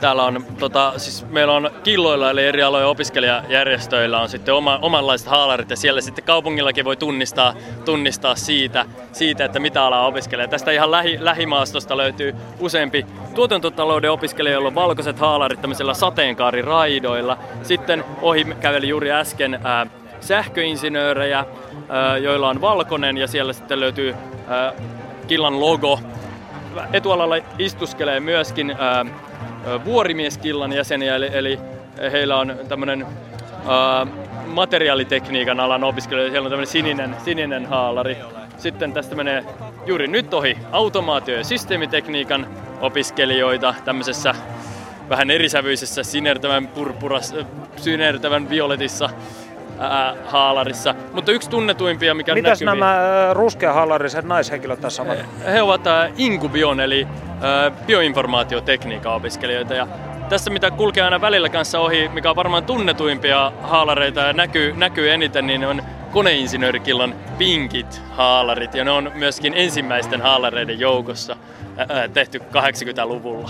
[0.01, 5.27] Täällä on, tota, siis meillä on killoilla eli eri alojen opiskelijajärjestöillä on sitten oma, omanlaiset
[5.27, 7.53] haalarit ja siellä sitten kaupungillakin voi tunnistaa,
[7.85, 10.47] tunnistaa siitä, siitä, että mitä alaa opiskelee.
[10.47, 17.37] Tästä ihan lähi, lähimaastosta löytyy useampi tuotantotalouden opiskelija, jolla on valkoiset haalarit tämmöisillä sateenkaariraidoilla.
[17.63, 19.87] Sitten ohi käveli juuri äsken ää,
[20.19, 21.45] sähköinsinöörejä,
[21.89, 24.15] ää, joilla on valkoinen ja siellä sitten löytyy
[24.47, 24.73] ää,
[25.27, 25.99] Killan logo.
[26.93, 29.05] Etualalla istuskelee myöskin ää,
[29.85, 31.59] vuorimieskillan jäseniä, eli, eli
[32.11, 33.05] heillä on tämmöinen
[34.45, 38.17] materiaalitekniikan alan opiskelijoita, siellä on tämmöinen sininen, sininen haalari.
[38.57, 39.43] Sitten tästä menee
[39.85, 42.47] juuri nyt ohi automaatio- ja systeemitekniikan
[42.81, 44.35] opiskelijoita tämmöisessä
[45.09, 47.35] vähän erisävyisessä sinertävän purpuras,
[47.77, 49.09] sinertävän violetissa
[49.79, 50.95] ää, haalarissa.
[51.13, 52.65] Mutta yksi tunnetuimpia, mikä Mitäs näkyy...
[52.65, 52.99] nämä
[53.33, 55.17] ruskeahaalariset naishenkilöt tässä ovat?
[55.45, 57.07] He ovat ää, Inkubion, eli
[57.41, 59.73] ää, bioinformaatiotekniikan opiskelijoita.
[59.73, 59.87] Ja
[60.29, 65.11] tässä mitä kulkee aina välillä kanssa ohi, mikä on varmaan tunnetuimpia haalareita ja näkyy, näkyy
[65.11, 68.75] eniten, niin on koneinsinöörikillan pinkit haalarit.
[68.75, 71.35] Ja ne on myöskin ensimmäisten haalareiden joukossa
[71.77, 73.49] ää, tehty 80-luvulla.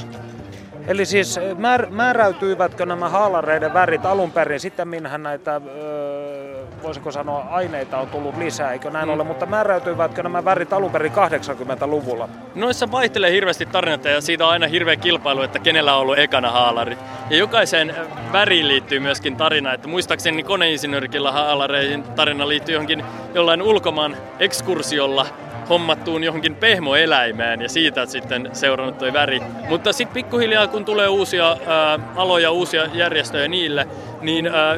[0.90, 7.46] Eli siis määr, määräytyivätkö nämä haalareiden värit alun perin, sitten minhän näitä, öö, voisiko sanoa,
[7.50, 9.14] aineita on tullut lisää, eikö näin mm.
[9.14, 12.30] ole, mutta määräytyivätkö nämä värit alun perin 80-luvulla?
[12.56, 16.52] Noissa vaihtelee hirveästi tarinat ja siitä on aina hirveä kilpailu, että kenellä on ollut ekana
[16.52, 16.98] haalari.
[17.30, 17.96] Ja jokaiseen
[18.32, 25.26] väriin liittyy myöskin tarina, että muistaakseni koneinsinöörikillä haalareihin tarina liittyy johonkin jollain ulkomaan ekskursiolla
[25.70, 29.42] hommattuun johonkin pehmoeläimeen ja siitä sitten seurannut toi väri.
[29.70, 33.88] Mutta sitten pikkuhiljaa kun tulee uusia ää, aloja, uusia järjestöjä niille,
[34.22, 34.74] niin ää,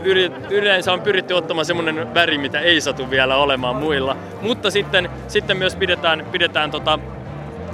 [0.49, 4.17] yleensä on pyritty ottamaan semmoinen väri, mitä ei satu vielä olemaan muilla.
[4.41, 6.99] Mutta sitten, sitten myös pidetään, pidetään tota,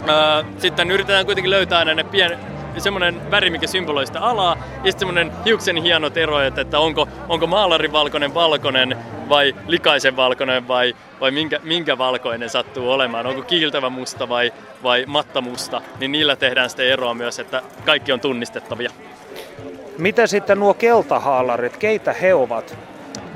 [0.08, 2.38] ää, sitten yritetään kuitenkin löytää ne pien,
[2.78, 7.48] semmoinen väri, mikä symboloi sitä alaa, ja sitten semmoinen hiuksen hieno ero, että onko, onko
[7.48, 8.98] maalarivalkoinen valkoinen
[9.30, 15.04] vai likaisen valkoinen vai, vai minkä, minkä valkoinen sattuu olemaan, onko kiiltävä musta vai, vai
[15.08, 18.92] mattamusta, niin niillä tehdään sitten eroa myös, että kaikki on tunnistettavia.
[19.98, 22.78] Miten sitten nuo keltahaalarit, keitä he ovat?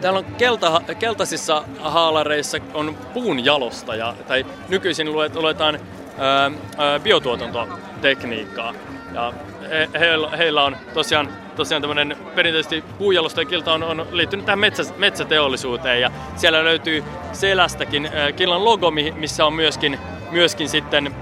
[0.01, 5.79] Täällä on kelta, keltaisissa haalareissa on puun jalostaja, tai nykyisin luetaan
[6.17, 8.73] ää, ää, biotuotantotekniikkaa.
[9.13, 9.33] Ja
[9.69, 16.01] he, heillä, heillä on tosiaan, tosiaan tämmöinen perinteisesti puujalostajakilta on, on liittynyt tähän metsä, metsäteollisuuteen.
[16.01, 19.99] Ja siellä löytyy selästäkin äh, killan logo, missä on myöskin,
[20.31, 21.15] myöskin sitten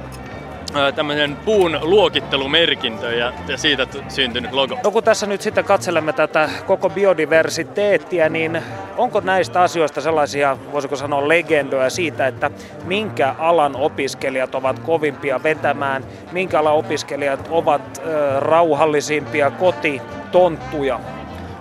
[0.95, 4.77] tämmöisen puun luokittelumerkintö ja, ja siitä syntynyt logo.
[4.84, 8.62] No kun tässä nyt sitten katselemme tätä koko biodiversiteettiä, niin
[8.97, 12.51] onko näistä asioista sellaisia, voisiko sanoa legendoja siitä, että
[12.86, 20.99] minkä alan opiskelijat ovat kovimpia vetämään, minkä alan opiskelijat ovat äh, rauhallisimpia kotitonttuja?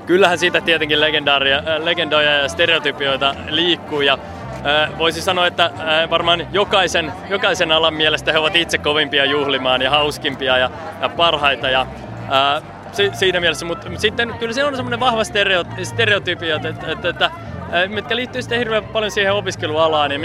[0.07, 1.01] Kyllähän siitä tietenkin
[1.79, 4.18] legendoja ja stereotypioita liikkuu ja
[4.99, 5.71] Voisi sanoa, että
[6.11, 11.68] varmaan jokaisen, jokaisen alan mielestä he ovat itse kovimpia juhlimaan ja hauskimpia ja, ja parhaita.
[11.68, 11.87] Ja,
[12.31, 12.62] ää,
[13.12, 15.23] siinä mielessä, mutta sitten kyllä se on semmoinen vahva
[15.83, 17.31] stereotypia, että, että, että
[17.88, 20.18] mitkä liittyy sitten hirveän paljon siihen opiskelualaan ja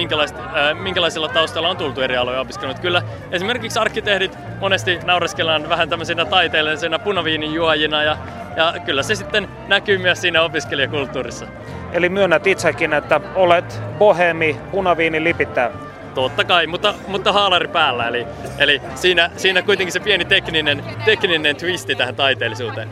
[0.81, 2.79] minkälaisilla taustalla on tultu eri aloja opiskellut.
[2.79, 8.17] Kyllä esimerkiksi arkkitehdit monesti naureskellaan vähän tämmöisinä taiteellisina punaviinin juojina ja,
[8.55, 11.45] ja kyllä se sitten näkyy myös siinä opiskelijakulttuurissa.
[11.93, 15.71] Eli myönnät itsekin, että olet bohemi punaviini lipittää.
[16.15, 18.07] Totta kai, mutta, mutta haalari päällä.
[18.07, 18.27] Eli,
[18.57, 22.89] eli siinä, siinä kuitenkin se pieni tekninen, tekninen twisti tähän taiteellisuuteen.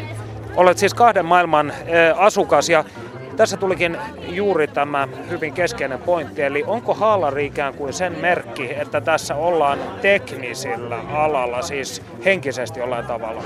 [0.56, 1.74] Olet siis kahden maailman
[2.18, 2.84] asukas ja
[3.38, 9.02] tässä tulikin juuri tämä hyvin keskeinen pointti, eli onko haalari ikään kuin sen merkki, että
[9.02, 13.44] tässä ollaan teknisillä alalla, siis henkisesti jollain tavalla?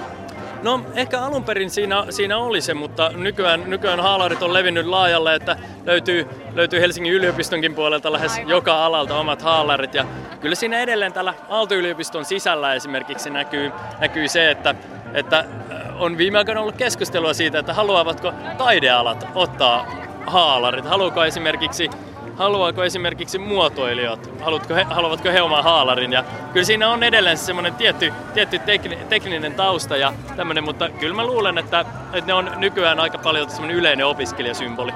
[0.65, 5.35] No ehkä alun perin siinä, siinä oli se, mutta nykyään, nykyään haalarit on levinnyt laajalle,
[5.35, 9.93] että löytyy, löytyy Helsingin yliopistonkin puolelta lähes joka alalta omat haalarit.
[9.93, 10.05] Ja
[10.41, 14.75] kyllä siinä edelleen täällä Aalto-yliopiston sisällä esimerkiksi näkyy, näkyy se, että,
[15.13, 19.91] että äh, on viime aikoina ollut keskustelua siitä, että haluavatko taidealat ottaa
[20.27, 20.85] haalarit.
[20.85, 21.89] Haluaako esimerkiksi
[22.35, 26.13] haluaako esimerkiksi muotoilijat, haluatko he, haluavatko he oman haalarin.
[26.13, 31.15] Ja kyllä siinä on edelleen semmoinen tietty, tietty tekni, tekninen tausta ja tämmöinen, mutta kyllä
[31.15, 34.91] mä luulen, että, että ne on nykyään aika paljon semmoinen yleinen opiskelijasymboli.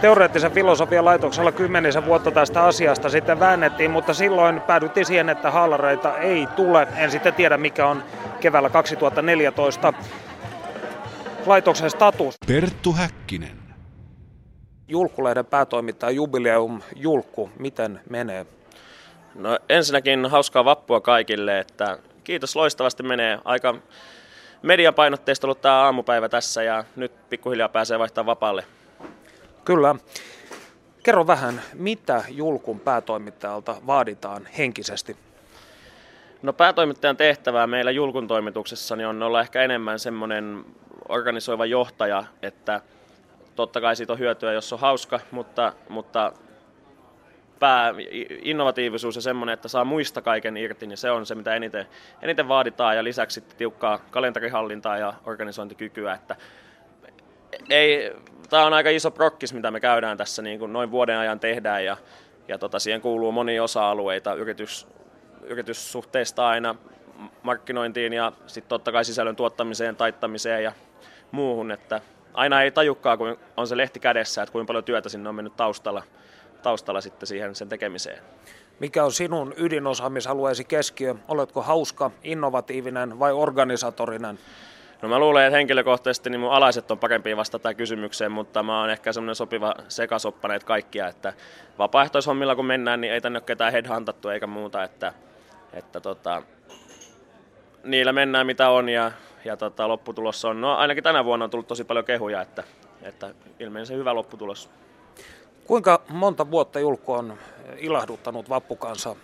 [0.00, 6.18] Teoreettisen filosofian laitoksella kymmenisen vuotta tästä asiasta sitten väännettiin, mutta silloin päädyttiin siihen, että haalareita
[6.18, 6.88] ei tule.
[6.96, 8.02] En sitten tiedä, mikä on
[8.40, 9.92] keväällä 2014
[11.46, 12.34] laitoksen status.
[12.46, 13.61] Perttu Häkkinen.
[14.92, 18.46] Julkkulehden päätoimittaja Jubileum Julkku, miten menee?
[19.34, 23.38] No ensinnäkin hauskaa vappua kaikille, että kiitos loistavasti menee.
[23.44, 23.74] Aika
[24.62, 28.64] mediapainotteista ollut tämä aamupäivä tässä ja nyt pikkuhiljaa pääsee vaihtamaan vapaalle.
[29.64, 29.94] Kyllä.
[31.02, 35.16] Kerro vähän, mitä Julkun päätoimittajalta vaaditaan henkisesti?
[36.42, 40.64] No päätoimittajan tehtävää meillä Julkun toimituksessa niin on olla ehkä enemmän semmoinen
[41.08, 42.80] organisoiva johtaja, että
[43.56, 46.32] totta kai siitä on hyötyä, jos on hauska, mutta, mutta
[47.58, 47.94] pää,
[48.42, 51.86] innovatiivisuus ja semmoinen, että saa muista kaiken irti, niin se on se, mitä eniten,
[52.22, 52.96] eniten vaaditaan.
[52.96, 56.36] Ja lisäksi sitten tiukkaa kalenterihallintaa ja organisointikykyä, että
[57.70, 58.12] ei,
[58.50, 61.84] tämä on aika iso prokkis, mitä me käydään tässä niin kuin noin vuoden ajan tehdään.
[61.84, 61.96] Ja,
[62.48, 64.86] ja tota, siihen kuuluu monia osa-alueita yritys,
[65.42, 66.74] yrityssuhteista aina
[67.42, 70.72] markkinointiin ja sitten totta kai sisällön tuottamiseen, taittamiseen ja
[71.30, 72.00] muuhun, että
[72.34, 75.56] aina ei tajukkaa, kun on se lehti kädessä, että kuinka paljon työtä sinne on mennyt
[75.56, 76.02] taustalla,
[76.62, 78.18] taustalla sitten siihen sen tekemiseen.
[78.80, 81.14] Mikä on sinun ydinosaamisalueesi keskiö?
[81.28, 84.38] Oletko hauska, innovatiivinen vai organisatorinen?
[85.02, 88.90] No mä luulen, että henkilökohtaisesti niin mun alaiset on parempi vastata kysymykseen, mutta mä oon
[88.90, 91.32] ehkä semmoinen sopiva sekasoppaneet kaikkia, että
[91.78, 95.12] vapaaehtoishommilla kun mennään, niin ei tänne ole ketään headhuntattu eikä muuta, että,
[95.72, 96.42] että tota,
[97.84, 99.12] niillä mennään mitä on ja
[99.44, 102.64] ja tota, lopputulos on, no ainakin tänä vuonna on tullut tosi paljon kehuja, että,
[103.02, 104.70] että ilmeisesti hyvä lopputulos.
[105.66, 107.38] Kuinka monta vuotta Julkku on
[107.78, 109.16] ilahduttanut vappukansa?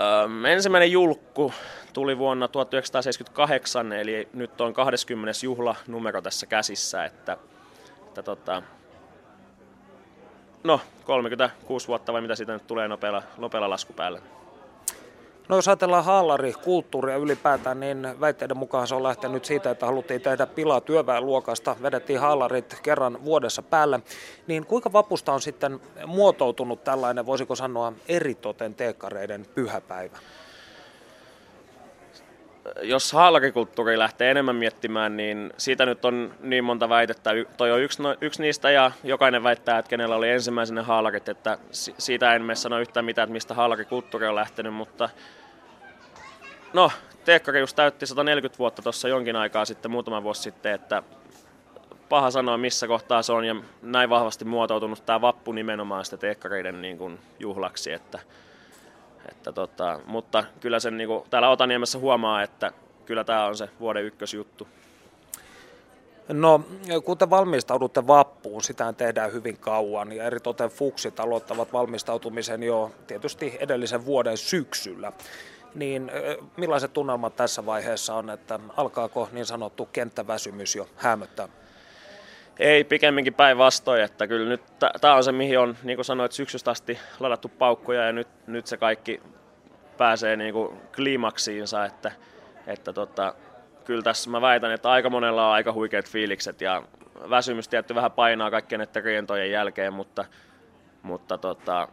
[0.00, 1.52] Öö, ensimmäinen julkku
[1.92, 5.32] tuli vuonna 1978, eli nyt on 20.
[5.44, 7.36] juhla numero tässä käsissä, että,
[8.06, 8.62] että tota,
[10.64, 14.20] no 36 vuotta vai mitä siitä nyt tulee nopealla, nopealla laskupäällä.
[15.50, 20.46] No jos ajatellaan haalarikulttuuria ylipäätään, niin väitteiden mukaan se on lähtenyt siitä, että haluttiin tehdä
[20.46, 24.00] pilaa työväenluokasta, vedettiin haalarit kerran vuodessa päälle.
[24.46, 30.18] Niin kuinka vapusta on sitten muotoutunut tällainen, voisiko sanoa, eritoten teekkareiden pyhäpäivä?
[32.82, 37.30] jos haalarikulttuuri lähtee enemmän miettimään, niin siitä nyt on niin monta väitettä.
[37.56, 41.58] Toi on yksi, no, yksi niistä ja jokainen väittää, että kenellä oli ensimmäisenä haalarit, että
[41.72, 45.08] siitä en mene sano yhtään mitään, että mistä haalarikulttuuri on lähtenyt, mutta
[46.72, 46.90] no,
[47.24, 51.02] Teekkari just täytti 140 vuotta tuossa jonkin aikaa sitten, muutama vuosi sitten, että
[52.08, 56.82] paha sanoa missä kohtaa se on ja näin vahvasti muotoutunut tämä vappu nimenomaan sitä teekkareiden
[56.82, 58.18] niin kuin juhlaksi, että
[59.28, 62.72] että tota, mutta kyllä sen niin kuin, täällä Otaniemessä huomaa, että
[63.06, 64.68] kyllä tämä on se vuoden ykkösjuttu.
[66.28, 66.64] No,
[67.04, 73.56] kun te valmistaudutte vappuun, sitä tehdään hyvin kauan ja eritoten fuksit aloittavat valmistautumisen jo tietysti
[73.60, 75.12] edellisen vuoden syksyllä.
[75.74, 76.10] Niin
[76.56, 81.48] millaiset tunnelmat tässä vaiheessa on, että alkaako niin sanottu kenttäväsymys jo hämöttää?
[82.58, 84.62] Ei, pikemminkin päinvastoin, että kyllä nyt
[85.00, 88.66] tämä on se, mihin on, niin kuin sanoit, syksystä asti ladattu paukkuja ja nyt, nyt
[88.66, 89.22] se kaikki
[89.96, 92.12] pääsee niin kuin kliimaksiinsa, että,
[92.66, 93.34] että tota,
[93.84, 96.82] kyllä tässä mä väitän, että aika monella on aika huikeat fiilikset ja
[97.30, 100.24] väsymys tietty vähän painaa kaikkien näiden rientojen jälkeen, mutta,
[101.02, 101.88] mutta tota,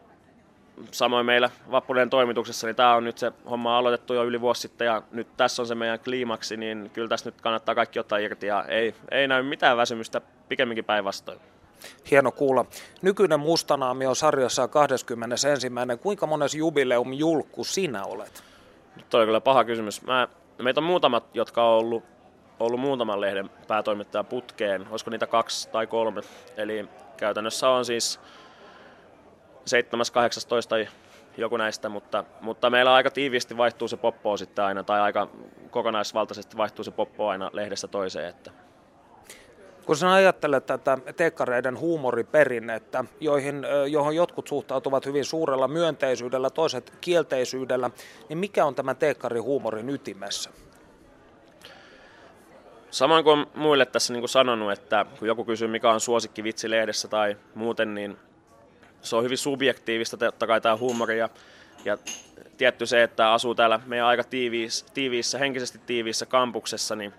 [0.92, 4.86] samoin meillä Vappuuden toimituksessa, niin tämä on nyt se homma aloitettu jo yli vuosi sitten
[4.86, 8.48] ja nyt tässä on se meidän kliimaksi, niin kyllä tässä nyt kannattaa kaikki ottaa irti
[8.48, 11.40] ja ei, ei näy mitään väsymystä, pikemminkin päinvastoin.
[12.12, 12.66] Hieno kuulla.
[13.02, 15.68] Nykyinen Mustanaami on sarjassa 21.
[16.02, 18.44] Kuinka mones jubileum julkku sinä olet?
[18.96, 20.02] Nyt on kyllä paha kysymys.
[20.02, 20.28] Mä,
[20.62, 22.04] meitä on muutamat, jotka on ollut,
[22.60, 24.88] ollut muutaman lehden päätoimittajan putkeen.
[24.92, 26.22] Olisiko niitä kaksi tai kolme?
[26.58, 28.20] Eli käytännössä on siis
[29.68, 30.88] 7, 18 tai
[31.38, 35.28] joku näistä, mutta, mutta meillä aika tiiviisti vaihtuu se poppo sitten aina, tai aika
[35.70, 38.30] kokonaisvaltaisesti vaihtuu se poppo aina lehdestä toiseen.
[38.30, 38.52] Että.
[39.86, 47.90] Kun sinä ajattelet tätä tekkareiden huumoriperinnettä, joihin, johon jotkut suhtautuvat hyvin suurella myönteisyydellä, toiset kielteisyydellä,
[48.30, 48.98] niin mikä on tämän
[49.42, 50.50] huumorin ytimessä?
[52.90, 56.70] Samoin kuin muille tässä niin kuin sanonut, että kun joku kysyy mikä on suosikki vitsi
[56.70, 58.18] lehdessä tai muuten, niin
[59.08, 61.30] se on hyvin subjektiivista totta kai tämä huumori ja,
[61.86, 61.98] ja
[62.58, 67.14] tietty se, että asuu täällä meidän aika tiiviissä, tiiviissä henkisesti tiiviissä kampuksessa, niin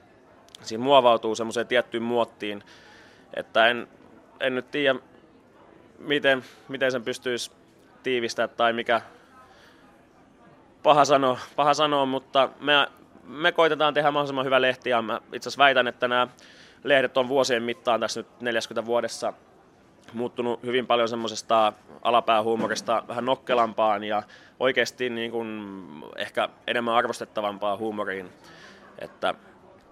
[0.62, 2.62] siinä muovautuu semmoiseen tiettyyn muottiin,
[3.34, 3.88] että en,
[4.40, 4.98] en nyt tiedä,
[5.98, 7.50] miten, miten sen pystyisi
[8.02, 9.00] tiivistämään tai mikä
[10.82, 12.72] paha sanoa, paha sanoa mutta me,
[13.24, 16.28] me koitetaan tehdä mahdollisimman hyvä lehti ja mä itse asiassa väitän, että nämä
[16.84, 19.32] lehdet on vuosien mittaan tässä nyt 40 vuodessa
[20.12, 24.22] muuttunut hyvin paljon semmoisesta alapäähuumorista vähän nokkelampaan ja
[24.60, 25.68] oikeasti niin kuin
[26.16, 28.28] ehkä enemmän arvostettavampaan huumoriin.
[28.98, 29.34] Että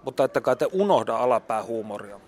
[0.03, 2.19] mutta että kai te unohda alapäähuumoria.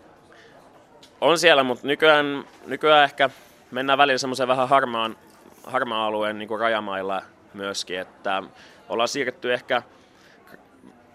[1.21, 3.29] On siellä, mutta nykyään, nykyään ehkä
[3.71, 5.17] mennään välillä semmoisen vähän harmaan,
[5.63, 7.21] harmaan alueen niin kuin rajamailla
[7.53, 8.43] myöskin, että
[8.89, 9.83] ollaan siirretty ehkä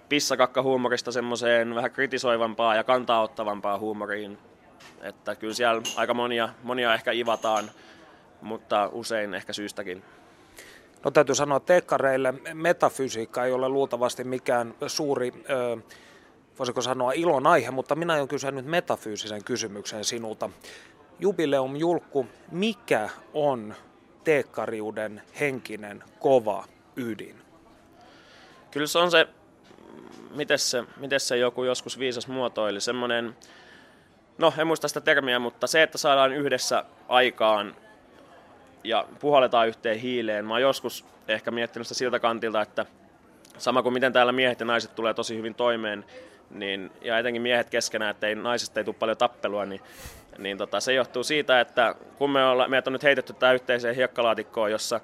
[0.08, 4.38] pissakakkahuumorista semmoiseen vähän kritisoivampaa ja kantaa ottavampaa huumoriin.
[5.02, 7.70] Että kyllä siellä aika monia, monia ehkä ivataan,
[8.40, 10.02] mutta usein ehkä syystäkin.
[11.04, 15.76] No täytyy sanoa, että tekkareille metafysiikka ei ole luultavasti mikään suuri ö,
[16.58, 20.50] voisiko sanoa ilon aihe, mutta minä aion kysyä nyt metafyysisen kysymyksen sinulta.
[21.20, 23.74] Jubileum Julkku, mikä on
[24.24, 26.64] teekkariuden henkinen kova
[26.96, 27.36] ydin?
[28.70, 29.26] Kyllä se on se,
[30.34, 33.36] miten se, miten se joku joskus viisas muotoili, semmoinen,
[34.38, 37.76] no en muista sitä termiä, mutta se, että saadaan yhdessä aikaan
[38.84, 40.44] ja puhalletaan yhteen hiileen.
[40.44, 42.86] Mä oon joskus ehkä miettinyt sitä siltä kantilta, että
[43.58, 46.04] sama kuin miten täällä miehet ja naiset tulee tosi hyvin toimeen,
[46.50, 49.80] niin, ja etenkin miehet keskenään, että ei, naisista ei tule paljon tappelua, niin,
[50.38, 53.94] niin tota, se johtuu siitä, että kun me olla, meidät on nyt heitetty tähän yhteiseen
[53.94, 55.00] hiekkalaatikkoon, jossa,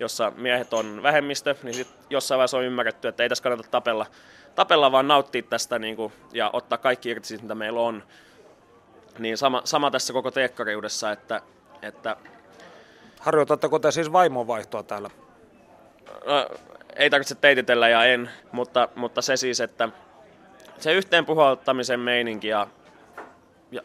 [0.00, 4.06] jossa miehet on vähemmistö, niin sit jossain vaiheessa on ymmärretty, että ei tässä kannata tapella,
[4.54, 8.02] tapella vaan nauttia tästä niin kuin, ja ottaa kaikki irti siitä, mitä meillä on.
[9.18, 11.42] Niin sama, sama tässä koko teekkariudessa, että,
[11.82, 12.16] että
[13.20, 15.10] Harjoitatteko te siis vaimonvaihtoa täällä?
[16.26, 16.46] No,
[16.96, 19.88] ei tarvitse teititellä ja en, mutta, mutta se siis, että
[20.78, 22.66] se yhteen puhaltamisen meininki ja,
[23.70, 23.82] ja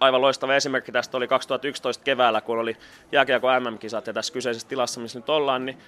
[0.00, 2.76] aivan loistava esimerkki tästä oli 2011 keväällä, kun oli
[3.12, 5.78] jääkiekko MM-kisat ja tässä kyseisessä tilassa, missä nyt ollaan, niin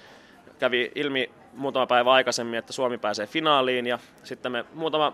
[0.59, 5.13] kävi ilmi muutama päivä aikaisemmin, että Suomi pääsee finaaliin ja sitten me muutama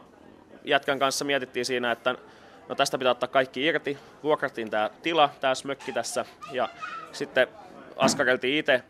[0.64, 2.16] jätkän kanssa mietittiin siinä, että
[2.70, 3.98] no tästä pitää ottaa kaikki irti.
[4.24, 6.70] Vuokrattiin tämä tila, tämä smökki tässä ja
[7.12, 7.48] sitten
[7.98, 8.84] askareltiin itse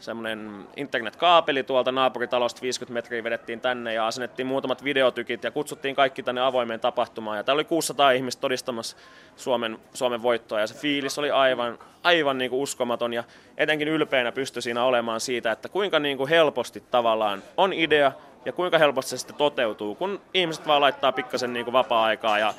[0.00, 6.22] semmoinen internetkaapeli tuolta naapuritalosta 50 metriä vedettiin tänne ja asennettiin muutamat videotykit ja kutsuttiin kaikki
[6.22, 7.36] tänne avoimeen tapahtumaan.
[7.36, 8.96] Ja täällä oli 600 ihmistä todistamassa
[9.36, 13.24] Suomen, Suomen voittoa ja se fiilis oli aivan, aivan niin kuin uskomaton ja
[13.56, 18.12] etenkin ylpeänä pystyi siinä olemaan siitä, että kuinka niin kuin helposti tavallaan on idea
[18.44, 22.54] ja kuinka helposti se sitten toteutuu, kun ihmiset vaan laittaa pikkasen niin kuin vapaa-aikaa ja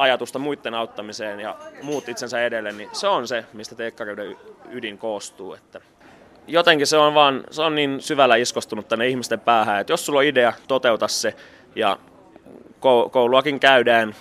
[0.00, 4.36] ajatusta muiden auttamiseen ja muut itsensä edelle, niin se on se, mistä teekkareiden
[4.70, 5.54] ydin koostuu.
[5.54, 5.80] Että
[6.46, 10.18] jotenkin se on vaan, se on niin syvällä iskostunut tänne ihmisten päähän, että jos sulla
[10.18, 11.34] on idea, toteuta se
[11.76, 11.98] ja
[13.10, 14.14] kouluakin käydään.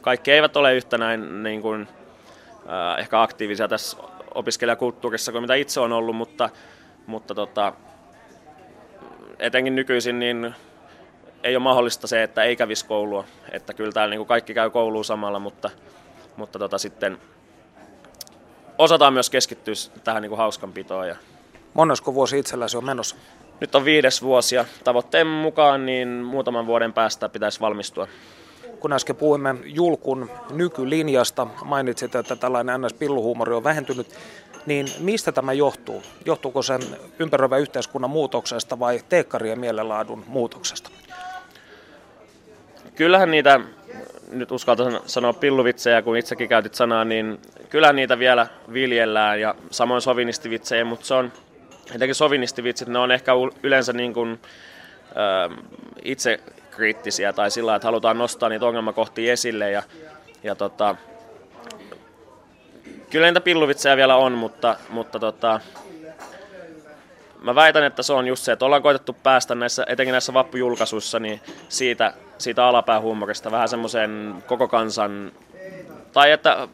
[0.00, 1.88] Kaikki eivät ole yhtä näin niin kuin,
[2.68, 3.96] äh, ehkä aktiivisia tässä
[4.34, 6.50] opiskelijakulttuurissa kuin mitä itse on ollut, mutta,
[7.06, 7.72] mutta tota,
[9.38, 10.54] etenkin nykyisin niin
[11.44, 13.24] ei ole mahdollista se, että ei kävisi koulua.
[13.52, 15.70] Että kyllä täällä niin kuin kaikki käy kouluun samalla, mutta,
[16.36, 17.18] mutta tota, sitten
[18.78, 19.74] osataan myös keskittyä
[20.04, 21.16] tähän niin kuin hauskanpitoon ja
[21.74, 23.16] Monesko vuosi itselläsi on menossa?
[23.60, 28.08] Nyt on viides vuosi ja tavoitteen mukaan niin muutaman vuoden päästä pitäisi valmistua.
[28.80, 34.06] Kun äsken puhuimme Julkun nykylinjasta, mainitsit, että tällainen NS-pilluhuumori on vähentynyt,
[34.66, 36.02] niin mistä tämä johtuu?
[36.24, 36.78] Johtuuko se
[37.18, 40.90] ympäröivän yhteiskunnan muutoksesta vai teekkarien mielenlaadun muutoksesta?
[43.00, 43.60] Kyllähän niitä,
[44.32, 47.38] nyt uskalta sanoa pilluvitsejä, kun itsekin käytit sanaa, niin
[47.68, 51.32] kyllä niitä vielä viljellään ja samoin sovinistivitsejä, mutta se on
[51.94, 53.32] etenkin sovinistivitsit, ne on ehkä
[53.62, 54.40] yleensä niin kuin,
[55.50, 55.62] ö,
[56.02, 56.40] itse
[56.70, 59.82] kriittisiä tai sillä että halutaan nostaa niitä ongelmakohtia esille ja,
[60.42, 60.96] ja tota,
[63.10, 65.60] kyllä niitä pilluvitsejä vielä on, mutta, mutta tota,
[67.42, 71.18] mä väitän, että se on just se, että ollaan koitettu päästä näissä, etenkin näissä vappujulkaisuissa,
[71.18, 75.32] niin siitä, siitä alapäähuumorista vähän semmoisen koko kansan,
[76.12, 76.68] tai että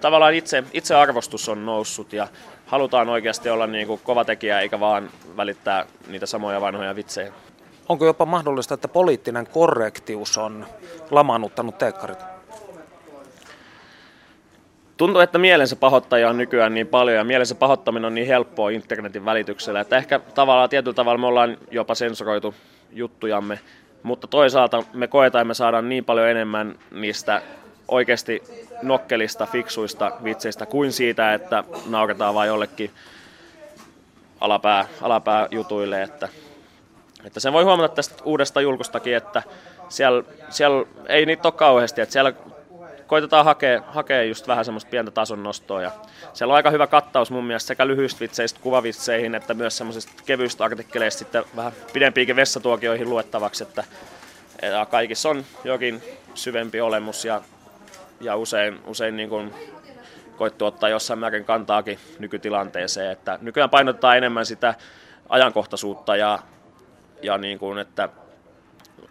[0.00, 2.28] tavallaan itse, itse arvostus on noussut ja
[2.66, 7.32] halutaan oikeasti olla niin kuin kova tekijä eikä vaan välittää niitä samoja vanhoja vitsejä.
[7.88, 10.66] Onko jopa mahdollista, että poliittinen korrektius on
[11.10, 12.37] lamaannuttanut teekkarit?
[14.98, 19.24] Tuntuu, että mielensä pahoittaja on nykyään niin paljon ja mielensä pahoittaminen on niin helppoa internetin
[19.24, 22.54] välityksellä, että ehkä tavallaan tietyllä tavalla me ollaan jopa sensuroitu
[22.92, 23.58] juttujamme,
[24.02, 27.42] mutta toisaalta me koetaan, me saadaan niin paljon enemmän niistä
[27.88, 28.42] oikeasti
[28.82, 32.90] nokkelista, fiksuista vitseistä kuin siitä, että nauretaan vain jollekin
[34.40, 36.02] alapää, alapää jutuille.
[36.02, 36.28] Että,
[37.24, 39.42] että sen voi huomata tästä uudesta julkustakin, että
[39.88, 42.32] siellä, siellä ei niitä ole kauheasti, että siellä
[43.08, 45.82] koitetaan hakea, hakea just vähän semmoista pientä tason nostoa.
[45.82, 45.90] Ja
[46.32, 50.64] siellä on aika hyvä kattaus mun mielestä sekä lyhyistä vitseistä kuvavitseihin että myös semmoisista kevyistä
[50.64, 53.84] artikkeleista sitten vähän pidempiinkin vessatuokioihin luettavaksi, että
[54.90, 56.02] kaikissa on jokin
[56.34, 57.42] syvempi olemus ja
[58.20, 59.54] ja usein, usein niin kuin
[60.36, 63.12] koittu ottaa jossain määrin kantaakin nykytilanteeseen.
[63.12, 64.74] Että nykyään painotetaan enemmän sitä
[65.28, 66.38] ajankohtaisuutta ja,
[67.22, 68.08] ja niin kuin, että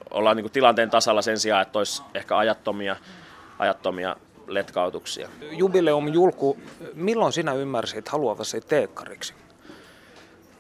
[0.10, 2.95] ollaan niin kuin tilanteen tasalla sen sijaan, että olisi ehkä ajattomia,
[3.60, 4.16] ajattomia
[4.47, 5.30] letkautuksia.
[5.51, 6.58] Jubileum Julku,
[6.93, 9.34] milloin sinä ymmärsit haluavasi teekkariksi?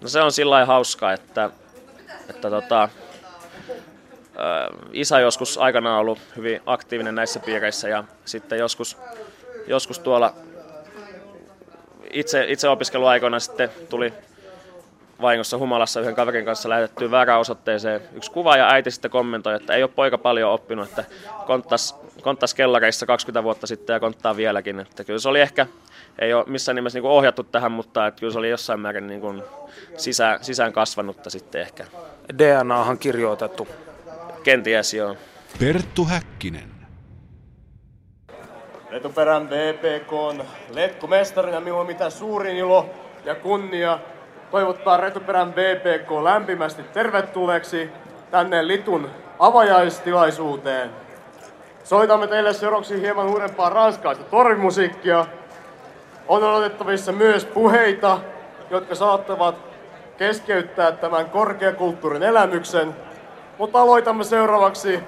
[0.01, 1.49] No se on sillä hauska, että,
[2.29, 2.89] että tota,
[4.93, 8.97] isä joskus aikana ollut hyvin aktiivinen näissä piireissä ja sitten joskus,
[9.67, 10.33] joskus tuolla
[12.13, 14.13] itse, itse opiskeluaikoina sitten tuli
[15.21, 19.73] vahingossa humalassa yhden kaverin kanssa lähetettyä väärään osoitteeseen yksi kuva ja äiti sitten kommentoi, että
[19.73, 21.05] ei ole poika paljon oppinut, että
[21.45, 24.79] konttas, konttas kellareissa 20 vuotta sitten ja konttaa vieläkin.
[24.79, 25.67] Että kyllä se oli ehkä,
[26.19, 29.21] ei ole missään nimessä niin ohjattu tähän, mutta että kyllä se oli jossain määrin niin
[29.21, 29.43] kuin
[29.97, 31.85] sisään, sisään kasvanutta sitten ehkä.
[32.37, 33.67] DNAhan kirjoitettu
[34.47, 35.17] Kenties joo.
[35.59, 36.71] Perttu Häkkinen.
[38.91, 40.43] Retuperän VPK on
[40.73, 42.89] letkumestarina minulla mitä suurin ilo
[43.25, 43.99] ja kunnia
[44.51, 47.89] toivottaa Retuperän VPK lämpimästi tervetulleeksi
[48.31, 50.89] tänne Litun avajaistilaisuuteen.
[51.83, 55.25] Soitamme teille seuraavaksi hieman uudempaa ranskaista torvimusiikkia.
[56.27, 58.19] On odotettavissa myös puheita,
[58.69, 59.55] jotka saattavat
[60.17, 62.95] keskeyttää tämän korkeakulttuurin elämyksen–
[63.57, 64.99] mutta aloitamme seuraavaksi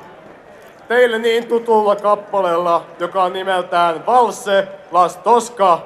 [0.88, 5.80] teille niin tutulla kappaleella, joka on nimeltään Valse Las Tosca,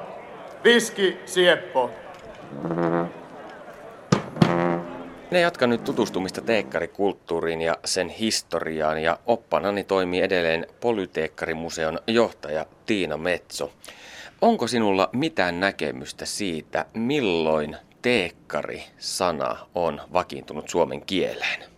[0.64, 1.90] Viski Sieppo.
[5.34, 13.16] Minä jatkan nyt tutustumista teekkarikulttuuriin ja sen historiaan ja oppanani toimii edelleen Polyteekkarimuseon johtaja Tiina
[13.16, 13.72] Metso.
[14.42, 21.73] Onko sinulla mitään näkemystä siitä, milloin teekkari-sana on vakiintunut suomen kieleen?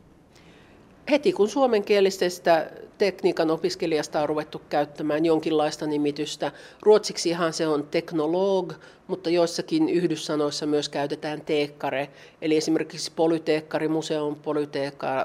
[1.10, 6.52] Heti kun suomenkielisestä tekniikan opiskelijasta on ruvettu käyttämään jonkinlaista nimitystä.
[6.82, 8.72] Ruotsiksihan se on teknolog,
[9.06, 12.08] mutta joissakin yhdyssanoissa myös käytetään teekkare.
[12.42, 14.36] Eli esimerkiksi polyteekkarimuseon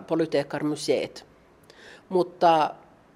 [0.08, 1.26] polyteekkarmuseet.
[2.10, 2.74] Mutta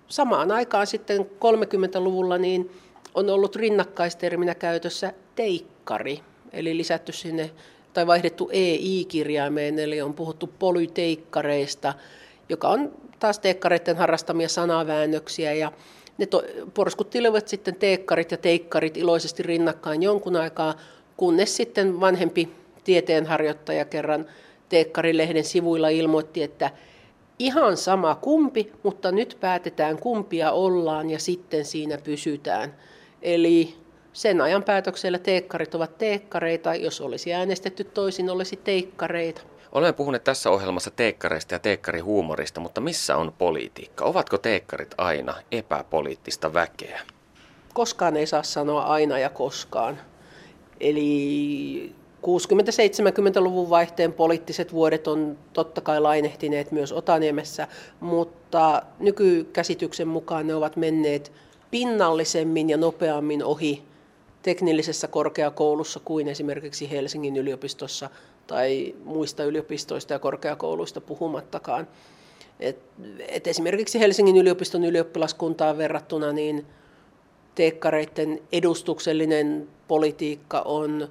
[0.07, 2.71] samaan aikaan sitten 30-luvulla niin
[3.13, 6.19] on ollut rinnakkaisterminä käytössä teikkari,
[6.53, 7.51] eli lisätty sinne
[7.93, 11.93] tai vaihdettu EI-kirjaimeen, eli on puhuttu polyteikkareista,
[12.49, 15.71] joka on taas teekkareiden harrastamia sanaväännöksiä ja
[16.17, 16.43] ne to,
[16.73, 20.75] porskuttelevat sitten teekkarit ja teikkarit iloisesti rinnakkain jonkun aikaa,
[21.17, 22.49] kunnes sitten vanhempi
[22.83, 24.25] tieteenharjoittaja kerran
[24.69, 26.71] Teekkarilehden sivuilla ilmoitti, että
[27.39, 32.75] ihan sama kumpi, mutta nyt päätetään kumpia ollaan ja sitten siinä pysytään.
[33.21, 33.75] Eli
[34.13, 39.41] sen ajan päätöksellä teekkarit ovat teekkareita, jos olisi äänestetty toisin, olisi teikkareita.
[39.71, 44.05] Olemme puhuneet tässä ohjelmassa teekkareista ja teekkarihuumorista, mutta missä on politiikka?
[44.05, 47.01] Ovatko teekkarit aina epäpoliittista väkeä?
[47.73, 49.97] Koskaan ei saa sanoa aina ja koskaan.
[50.79, 51.95] Eli
[52.25, 57.67] 60-70-luvun vaihteen poliittiset vuodet on totta kai lainehtineet myös Otaniemessä,
[57.99, 61.31] mutta nykykäsityksen mukaan ne ovat menneet
[61.71, 63.83] pinnallisemmin ja nopeammin ohi
[64.41, 68.09] teknillisessä korkeakoulussa kuin esimerkiksi Helsingin yliopistossa
[68.47, 71.87] tai muista yliopistoista ja korkeakouluista puhumattakaan.
[72.59, 72.79] Et,
[73.27, 76.65] et esimerkiksi Helsingin yliopiston ylioppilaskuntaan verrattuna niin
[77.55, 81.09] teekkareiden edustuksellinen politiikka on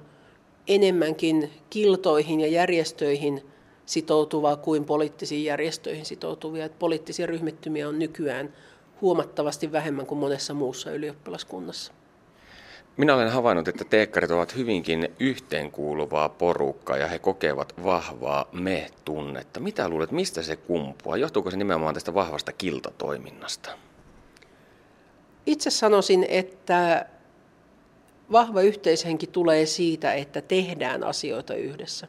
[0.67, 3.41] enemmänkin kiltoihin ja järjestöihin
[3.85, 6.65] sitoutuvaa kuin poliittisiin järjestöihin sitoutuvia.
[6.65, 8.53] Et poliittisia ryhmittymiä on nykyään
[9.01, 11.93] huomattavasti vähemmän kuin monessa muussa ylioppilaskunnassa.
[12.97, 19.59] Minä olen havainnut, että teekkarit ovat hyvinkin yhteenkuuluvaa porukkaa ja he kokevat vahvaa me-tunnetta.
[19.59, 21.17] Mitä luulet, mistä se kumpuaa?
[21.17, 23.69] Johtuuko se nimenomaan tästä vahvasta kiltatoiminnasta?
[25.45, 27.05] Itse sanoisin, että
[28.31, 32.07] vahva yhteishenki tulee siitä, että tehdään asioita yhdessä.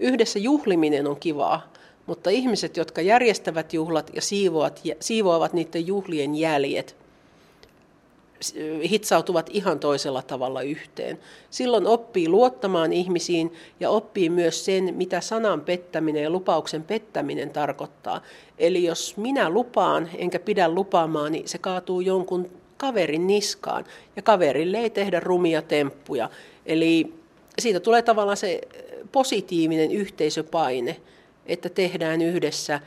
[0.00, 1.72] Yhdessä juhliminen on kivaa,
[2.06, 4.22] mutta ihmiset, jotka järjestävät juhlat ja
[5.00, 6.96] siivoavat, niiden juhlien jäljet–
[8.90, 11.18] hitsautuvat ihan toisella tavalla yhteen.
[11.50, 18.22] Silloin oppii luottamaan ihmisiin ja oppii myös sen, mitä sanan pettäminen ja lupauksen pettäminen tarkoittaa.
[18.58, 23.84] Eli jos minä lupaan enkä pidä lupaamaan, niin se kaatuu jonkun kaverin niskaan
[24.16, 26.30] ja kaverille ei tehdä rumia temppuja.
[26.66, 27.14] Eli
[27.58, 28.60] siitä tulee tavallaan se
[29.12, 30.96] positiivinen yhteisöpaine,
[31.46, 32.80] että tehdään yhdessä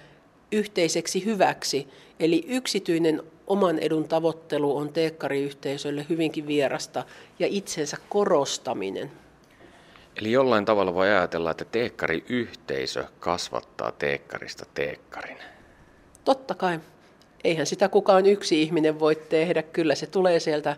[0.52, 1.88] yhteiseksi hyväksi.
[2.20, 7.04] Eli yksityinen oman edun tavoittelu on teekkariyhteisölle hyvinkin vierasta
[7.40, 9.12] ja itsensä korostaminen.
[10.16, 15.38] Eli jollain tavalla voi ajatella, että teekkariyhteisö kasvattaa teekkarista teekkarin.
[16.26, 16.80] Totta kai.
[17.44, 19.64] Eihän sitä kukaan yksi ihminen voi tehdä.
[19.64, 20.78] Kyllä se tulee sieltä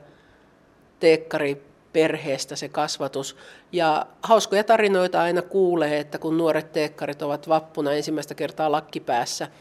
[0.99, 3.37] teekkariperheestä se kasvatus.
[3.71, 9.47] Ja hauskoja tarinoita aina kuulee, että kun nuoret teekkarit ovat vappuna ensimmäistä kertaa lakkipäässä–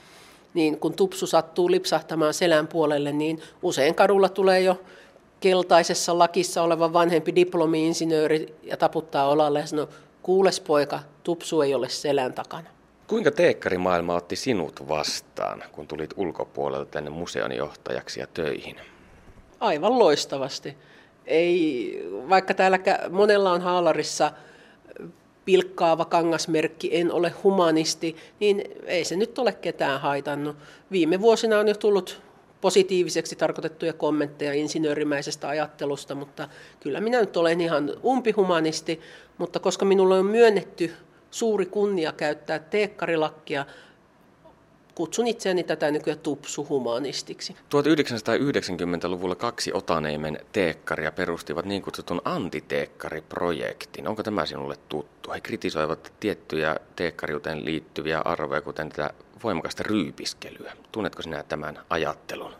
[0.55, 4.81] niin kun tupsu sattuu lipsahtamaan selän puolelle, niin usein kadulla tulee jo
[5.41, 9.89] keltaisessa lakissa oleva vanhempi diplomi-insinööri ja taputtaa olalle ja sanoo,
[10.23, 12.69] kuules poika, tupsu ei ole selän takana.
[13.07, 18.77] Kuinka teekkarimaailma otti sinut vastaan, kun tulit ulkopuolelta tänne museon johtajaksi ja töihin?
[19.61, 20.77] Aivan loistavasti.
[21.27, 22.79] Ei, vaikka täällä
[23.11, 24.31] monella on haalarissa
[25.45, 30.57] pilkkaava kangasmerkki, en ole humanisti, niin ei se nyt ole ketään haitannut.
[30.91, 32.23] Viime vuosina on jo tullut
[32.61, 36.49] positiiviseksi tarkoitettuja kommentteja insinöörimäisestä ajattelusta, mutta
[36.81, 39.01] kyllä minä nyt olen ihan umpihumanisti,
[39.39, 40.93] mutta koska minulle on myönnetty
[41.31, 43.67] suuri kunnia käyttää teekkarilakkia,
[45.01, 47.53] kutsun itseäni tätä nykyään tupsuhumanistiksi.
[47.53, 54.09] 1990-luvulla kaksi Otaneimen teekkaria perustivat niin kutsutun antiteekkariprojektin.
[54.09, 55.31] Onko tämä sinulle tuttu?
[55.33, 59.11] He kritisoivat tiettyjä teekkariuteen liittyviä arvoja, kuten tätä
[59.45, 60.73] voimakasta ryypiskelyä.
[60.93, 62.53] Tunnetko sinä tämän ajattelun?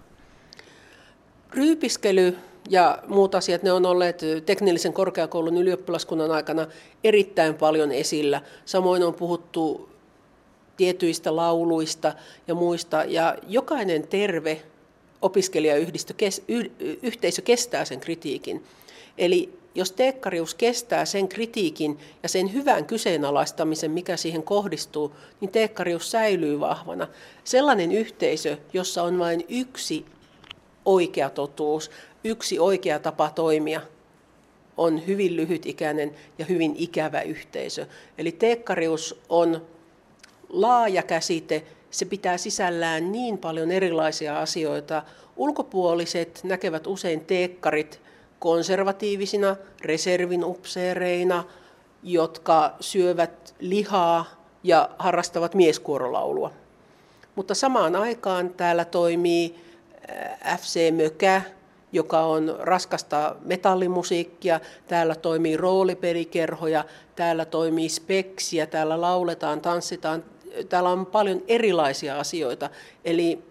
[1.51, 2.37] Ryypiskely
[2.71, 6.67] ja muut asiat, ne on olleet teknillisen korkeakoulun ylioppilaskunnan aikana
[7.05, 8.43] erittäin paljon esillä.
[8.65, 9.91] Samoin on puhuttu
[10.81, 12.13] tietyistä lauluista
[12.49, 13.05] ja muista.
[13.05, 14.63] Ja jokainen terve
[15.23, 18.65] opiskelijayhteisö kestää sen kritiikin.
[19.19, 26.11] Eli jos teekkarius kestää sen kritiikin ja sen hyvän kyseenalaistamisen, mikä siihen kohdistuu, niin teekkarius
[26.11, 27.09] säilyy vahvana.
[27.45, 30.07] Sellainen yhteisö, jossa on vain yksi
[30.85, 31.91] oikea totuus,
[32.25, 33.81] yksi oikea tapa toimia,
[34.77, 37.87] on hyvin lyhytikäinen ja hyvin ikävä yhteisö.
[38.19, 39.67] Eli teekkarius on
[40.51, 45.03] laaja käsite, se pitää sisällään niin paljon erilaisia asioita.
[45.37, 48.01] Ulkopuoliset näkevät usein teekkarit
[48.39, 51.45] konservatiivisina reservin upseereina,
[52.03, 54.25] jotka syövät lihaa
[54.63, 56.51] ja harrastavat mieskuorolaulua.
[57.35, 59.55] Mutta samaan aikaan täällä toimii
[60.59, 61.43] FC Mökä,
[61.93, 66.85] joka on raskasta metallimusiikkia, täällä toimii roolipelikerhoja,
[67.17, 70.25] täällä toimii speksiä, täällä lauletaan, tanssitaan,
[70.69, 72.71] täällä on paljon erilaisia asioita.
[73.05, 73.43] Eli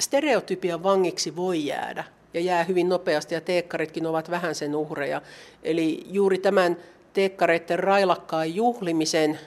[0.00, 2.04] stereotypian vangiksi voi jäädä
[2.34, 5.22] ja jää hyvin nopeasti ja teekkaritkin ovat vähän sen uhreja.
[5.62, 6.76] Eli juuri tämän
[7.12, 9.38] teekkareiden railakkaan juhlimisen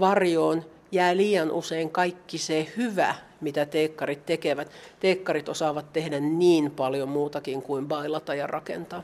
[0.00, 4.70] varjoon jää liian usein kaikki se hyvä, mitä teekkarit tekevät.
[5.00, 9.02] Teekkarit osaavat tehdä niin paljon muutakin kuin bailata ja rakentaa.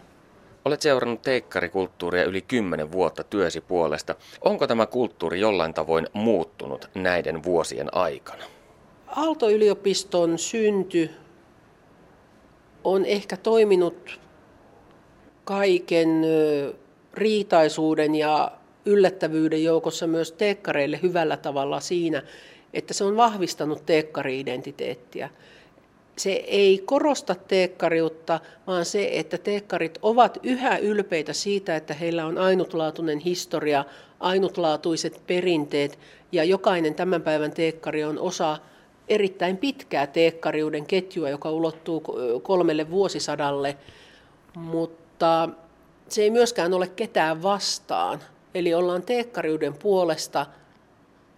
[0.68, 4.14] Olet seurannut teikkarikulttuuria yli kymmenen vuotta työsi puolesta.
[4.40, 8.44] Onko tämä kulttuuri jollain tavoin muuttunut näiden vuosien aikana?
[9.06, 11.10] Aalto-yliopiston synty
[12.84, 14.20] on ehkä toiminut
[15.44, 16.08] kaiken
[17.14, 18.52] riitaisuuden ja
[18.84, 22.22] yllättävyyden joukossa myös teekkareille hyvällä tavalla siinä,
[22.74, 25.30] että se on vahvistanut teekkari-identiteettiä.
[26.18, 32.38] Se ei korosta teekkariutta, vaan se, että teekkarit ovat yhä ylpeitä siitä, että heillä on
[32.38, 33.84] ainutlaatuinen historia,
[34.20, 35.98] ainutlaatuiset perinteet
[36.32, 38.58] ja jokainen tämän päivän teekkari on osa
[39.08, 42.02] erittäin pitkää teekkariuden ketjua, joka ulottuu
[42.42, 43.76] kolmelle vuosisadalle,
[44.54, 45.48] mutta
[46.08, 48.20] se ei myöskään ole ketään vastaan.
[48.54, 50.46] Eli ollaan teekkariuden puolesta,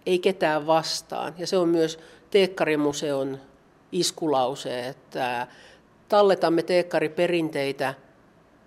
[0.05, 1.33] ei ketään vastaan.
[1.37, 1.99] Ja se on myös
[2.31, 3.39] Teekkarimuseon
[3.91, 5.47] iskulause, että
[6.09, 7.93] talletamme teekkariperinteitä,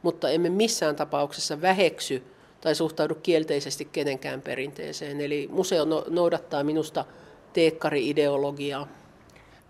[0.03, 2.23] mutta emme missään tapauksessa väheksy
[2.61, 5.21] tai suhtaudu kielteisesti kenenkään perinteeseen.
[5.21, 7.05] Eli museo no-, noudattaa minusta
[7.53, 8.89] teekkari-ideologiaa.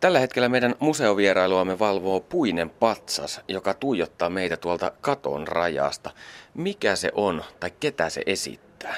[0.00, 6.10] Tällä hetkellä meidän museovierailuamme valvoo puinen patsas, joka tuijottaa meitä tuolta katon rajasta.
[6.54, 8.94] Mikä se on tai ketä se esittää?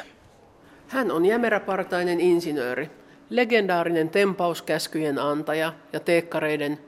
[0.88, 2.90] Hän on jämeräpartainen insinööri,
[3.30, 6.78] legendaarinen tempauskäskyjen antaja ja teekkareiden,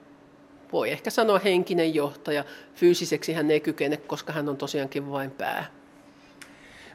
[0.72, 2.44] voi ehkä sanoa henkinen johtaja.
[2.74, 5.66] Fyysiseksi hän ei kykene, koska hän on tosiaankin vain pää.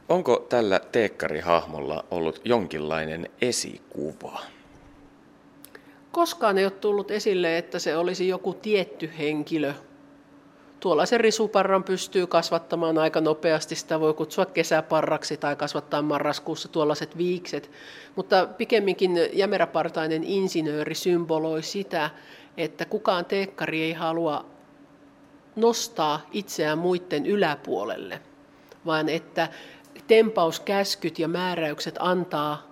[0.08, 4.40] Onko tällä teekkarihahmolla ollut jonkinlainen esikuva?
[6.12, 9.74] Koskaan ei ole tullut esille, että se olisi joku tietty henkilö.
[10.84, 17.70] Tuollaisen risuparran pystyy kasvattamaan aika nopeasti, sitä voi kutsua kesäparraksi tai kasvattaa marraskuussa tuollaiset viikset.
[18.16, 22.10] Mutta pikemminkin jämeräpartainen insinööri symboloi sitä,
[22.56, 24.44] että kukaan teekkari ei halua
[25.56, 28.20] nostaa itseään muiden yläpuolelle,
[28.86, 29.48] vaan että
[30.06, 32.62] tempauskäskyt ja määräykset antaa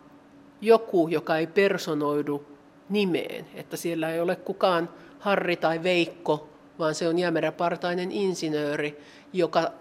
[0.61, 2.45] joku, joka ei personoidu
[2.89, 4.89] nimeen, että siellä ei ole kukaan
[5.19, 9.01] Harri tai Veikko, vaan se on jämeräpartainen insinööri,
[9.33, 9.73] joka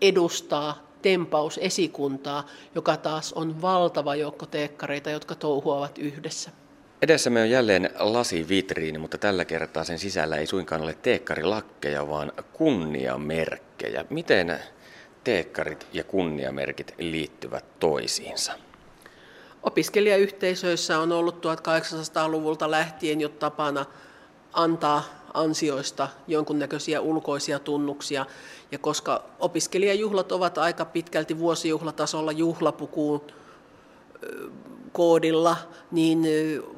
[0.00, 6.50] edustaa tempausesikuntaa, joka taas on valtava joukko teekkareita, jotka touhuavat yhdessä.
[7.02, 14.04] Edessämme on jälleen lasivitriini, mutta tällä kertaa sen sisällä ei suinkaan ole teekkarilakkeja, vaan kunniamerkkejä.
[14.10, 14.58] Miten
[15.24, 18.52] teekkarit ja kunniamerkit liittyvät toisiinsa?
[19.62, 23.86] Opiskelijayhteisöissä on ollut 1800-luvulta lähtien jo tapana
[24.52, 25.02] antaa
[25.36, 28.26] ansioista jonkunnäköisiä ulkoisia tunnuksia.
[28.72, 33.20] Ja koska opiskelijajuhlat ovat aika pitkälti vuosijuhlatasolla juhlapukuun
[34.92, 35.56] koodilla,
[35.90, 36.26] niin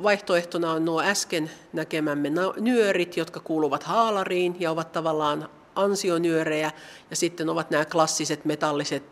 [0.03, 6.73] vaihtoehtona on nuo äsken näkemämme nyörit, jotka kuuluvat haalariin ja ovat tavallaan ansionyörejä,
[7.11, 9.05] ja sitten ovat nämä klassiset metalliset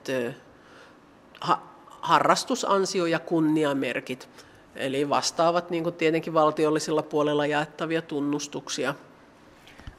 [2.01, 4.29] harrastusansio- ja kunniamerkit,
[4.77, 8.95] eli vastaavat niin tietenkin valtiollisella puolella jaettavia tunnustuksia.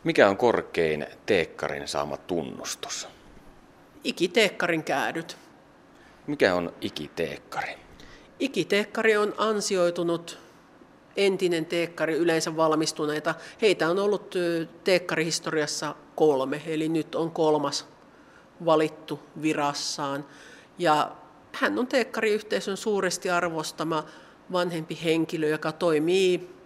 [0.07, 3.07] Mikä on korkein teekkarin saama tunnustus?
[4.03, 5.37] Ikiteekkarin käädyt.
[6.27, 7.73] Mikä on ikiteekkari?
[8.39, 10.39] Ikiteekkari on ansioitunut
[11.17, 13.35] entinen teekkari, yleensä valmistuneita.
[13.61, 14.35] Heitä on ollut
[14.83, 17.87] teekkarihistoriassa kolme, eli nyt on kolmas
[18.65, 20.25] valittu virassaan.
[20.77, 21.11] Ja
[21.51, 24.05] hän on teekkariyhteisön suuresti arvostama
[24.51, 26.56] vanhempi henkilö, joka toimii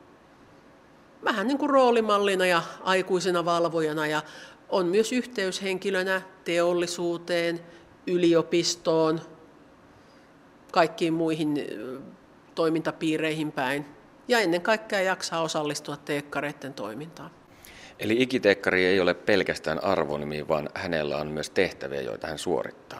[1.23, 4.21] vähän niin kuin roolimallina ja aikuisena valvojana ja
[4.69, 7.59] on myös yhteyshenkilönä teollisuuteen,
[8.07, 9.21] yliopistoon,
[10.71, 11.67] kaikkiin muihin
[12.55, 13.85] toimintapiireihin päin.
[14.27, 17.31] Ja ennen kaikkea jaksaa osallistua teekkareiden toimintaan.
[17.99, 22.99] Eli ikiteekkari ei ole pelkästään arvonimi, vaan hänellä on myös tehtäviä, joita hän suorittaa.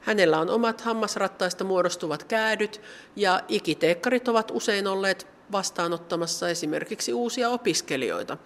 [0.00, 2.80] Hänellä on omat hammasrattaista muodostuvat käädyt
[3.16, 8.36] ja ikiteekkarit ovat usein olleet vastaanottamassa esimerkiksi uusia opiskelijoita.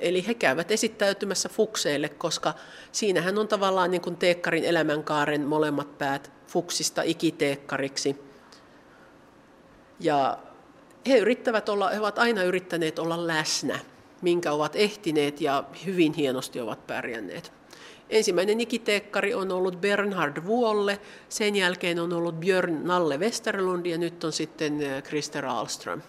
[0.00, 2.54] Eli he käyvät esittäytymässä fukseille, koska
[2.92, 8.16] siinähän on tavallaan niin kuin teekkarin elämänkaaren molemmat päät fuksista ikiteekkariksi.
[10.00, 10.38] Ja
[11.08, 13.78] he yrittävät olla, he ovat aina yrittäneet olla läsnä,
[14.22, 17.52] minkä ovat ehtineet ja hyvin hienosti ovat pärjänneet.
[18.10, 24.24] Ensimmäinen ikiteekkari on ollut Bernhard Vuolle, sen jälkeen on ollut Björn Nalle Westerlund ja nyt
[24.24, 25.02] on sitten eh,
[25.48, 26.02] Ahlström.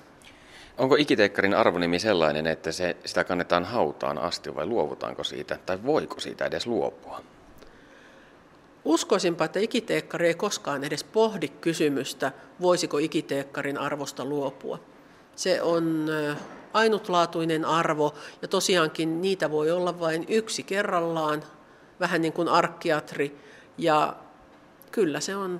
[0.80, 6.20] Onko ikiteekkarin arvonimi sellainen, että se, sitä kannetaan hautaan asti vai luovutaanko siitä tai voiko
[6.20, 7.22] siitä edes luopua?
[8.86, 14.80] Uskoisinpa, että ikiteekkari ei koskaan edes pohdi kysymystä, voisiko ikiteekkarin arvosta luopua.
[15.36, 16.10] Se on
[16.74, 21.44] ainutlaatuinen arvo ja tosiaankin niitä voi olla vain yksi kerrallaan
[22.00, 23.38] vähän niin kuin arkkiatri.
[23.78, 24.16] Ja
[24.92, 25.60] kyllä se on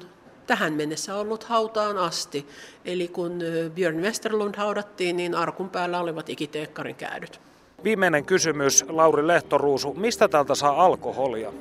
[0.50, 2.48] tähän mennessä ollut hautaan asti.
[2.86, 3.40] Eli kun
[3.76, 7.40] Björn Westerlund haudattiin, niin arkun päällä olivat ikiteekkarin käädyt.
[7.84, 9.94] Viimeinen kysymys, Lauri Lehtoruusu.
[9.94, 11.54] Mistä täältä saa alkoholia?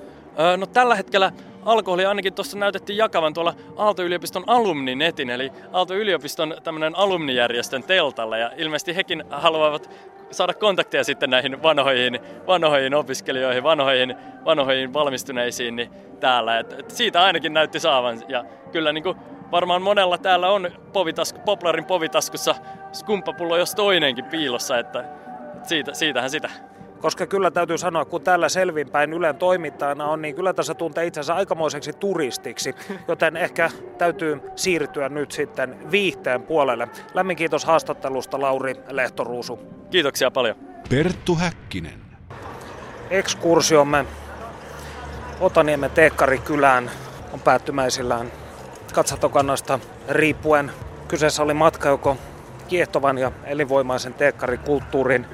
[0.56, 1.32] No tällä hetkellä
[1.68, 8.96] alkoholi ainakin tuossa näytettiin jakavan tuolla Aalto-yliopiston alumninetin, eli Aalto-yliopiston tämmöinen alumnijärjestön teltalla, ja ilmeisesti
[8.96, 9.90] hekin haluavat
[10.30, 15.90] saada kontakteja sitten näihin vanhoihin, vanhoihin opiskelijoihin, vanhoihin, vanhoihin valmistuneisiin niin
[16.20, 16.58] täällä.
[16.58, 18.22] Et, et siitä ainakin näytti saavan.
[18.28, 19.16] Ja kyllä niin kuin
[19.50, 22.54] varmaan monella täällä on povitasku, Poplarin povitaskussa
[22.92, 25.04] skumppapullo jos toinenkin piilossa, että,
[25.56, 26.67] et siitä, siitähän sitä.
[27.00, 31.34] Koska kyllä täytyy sanoa, kun täällä selvinpäin Ylen toimittajana on, niin kyllä tässä tuntee itsensä
[31.34, 32.74] aikamoiseksi turistiksi,
[33.08, 36.88] joten ehkä täytyy siirtyä nyt sitten viihteen puolelle.
[37.14, 39.58] Lämmin kiitos haastattelusta Lauri Lehtoruusu.
[39.90, 40.56] Kiitoksia paljon.
[40.90, 42.00] Perttu Häkkinen.
[43.10, 44.04] Ekskursiomme
[45.40, 46.90] Otaniemen Teekkarikylään
[47.32, 48.32] on päättymäisillään
[48.94, 49.78] katsantokannasta
[50.08, 50.72] riippuen.
[51.08, 52.16] Kyseessä oli matka joko
[52.68, 55.26] kiehtovan ja elinvoimaisen teekkarikulttuurin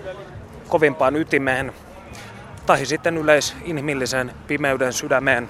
[0.68, 1.72] kovimpaan ytimeen
[2.66, 5.48] tai sitten yleisinhimillisen pimeyden sydämeen.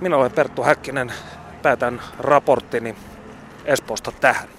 [0.00, 1.12] Minä olen Perttu Häkkinen,
[1.62, 2.96] päätän raporttini
[3.64, 4.55] Espoosta tähän.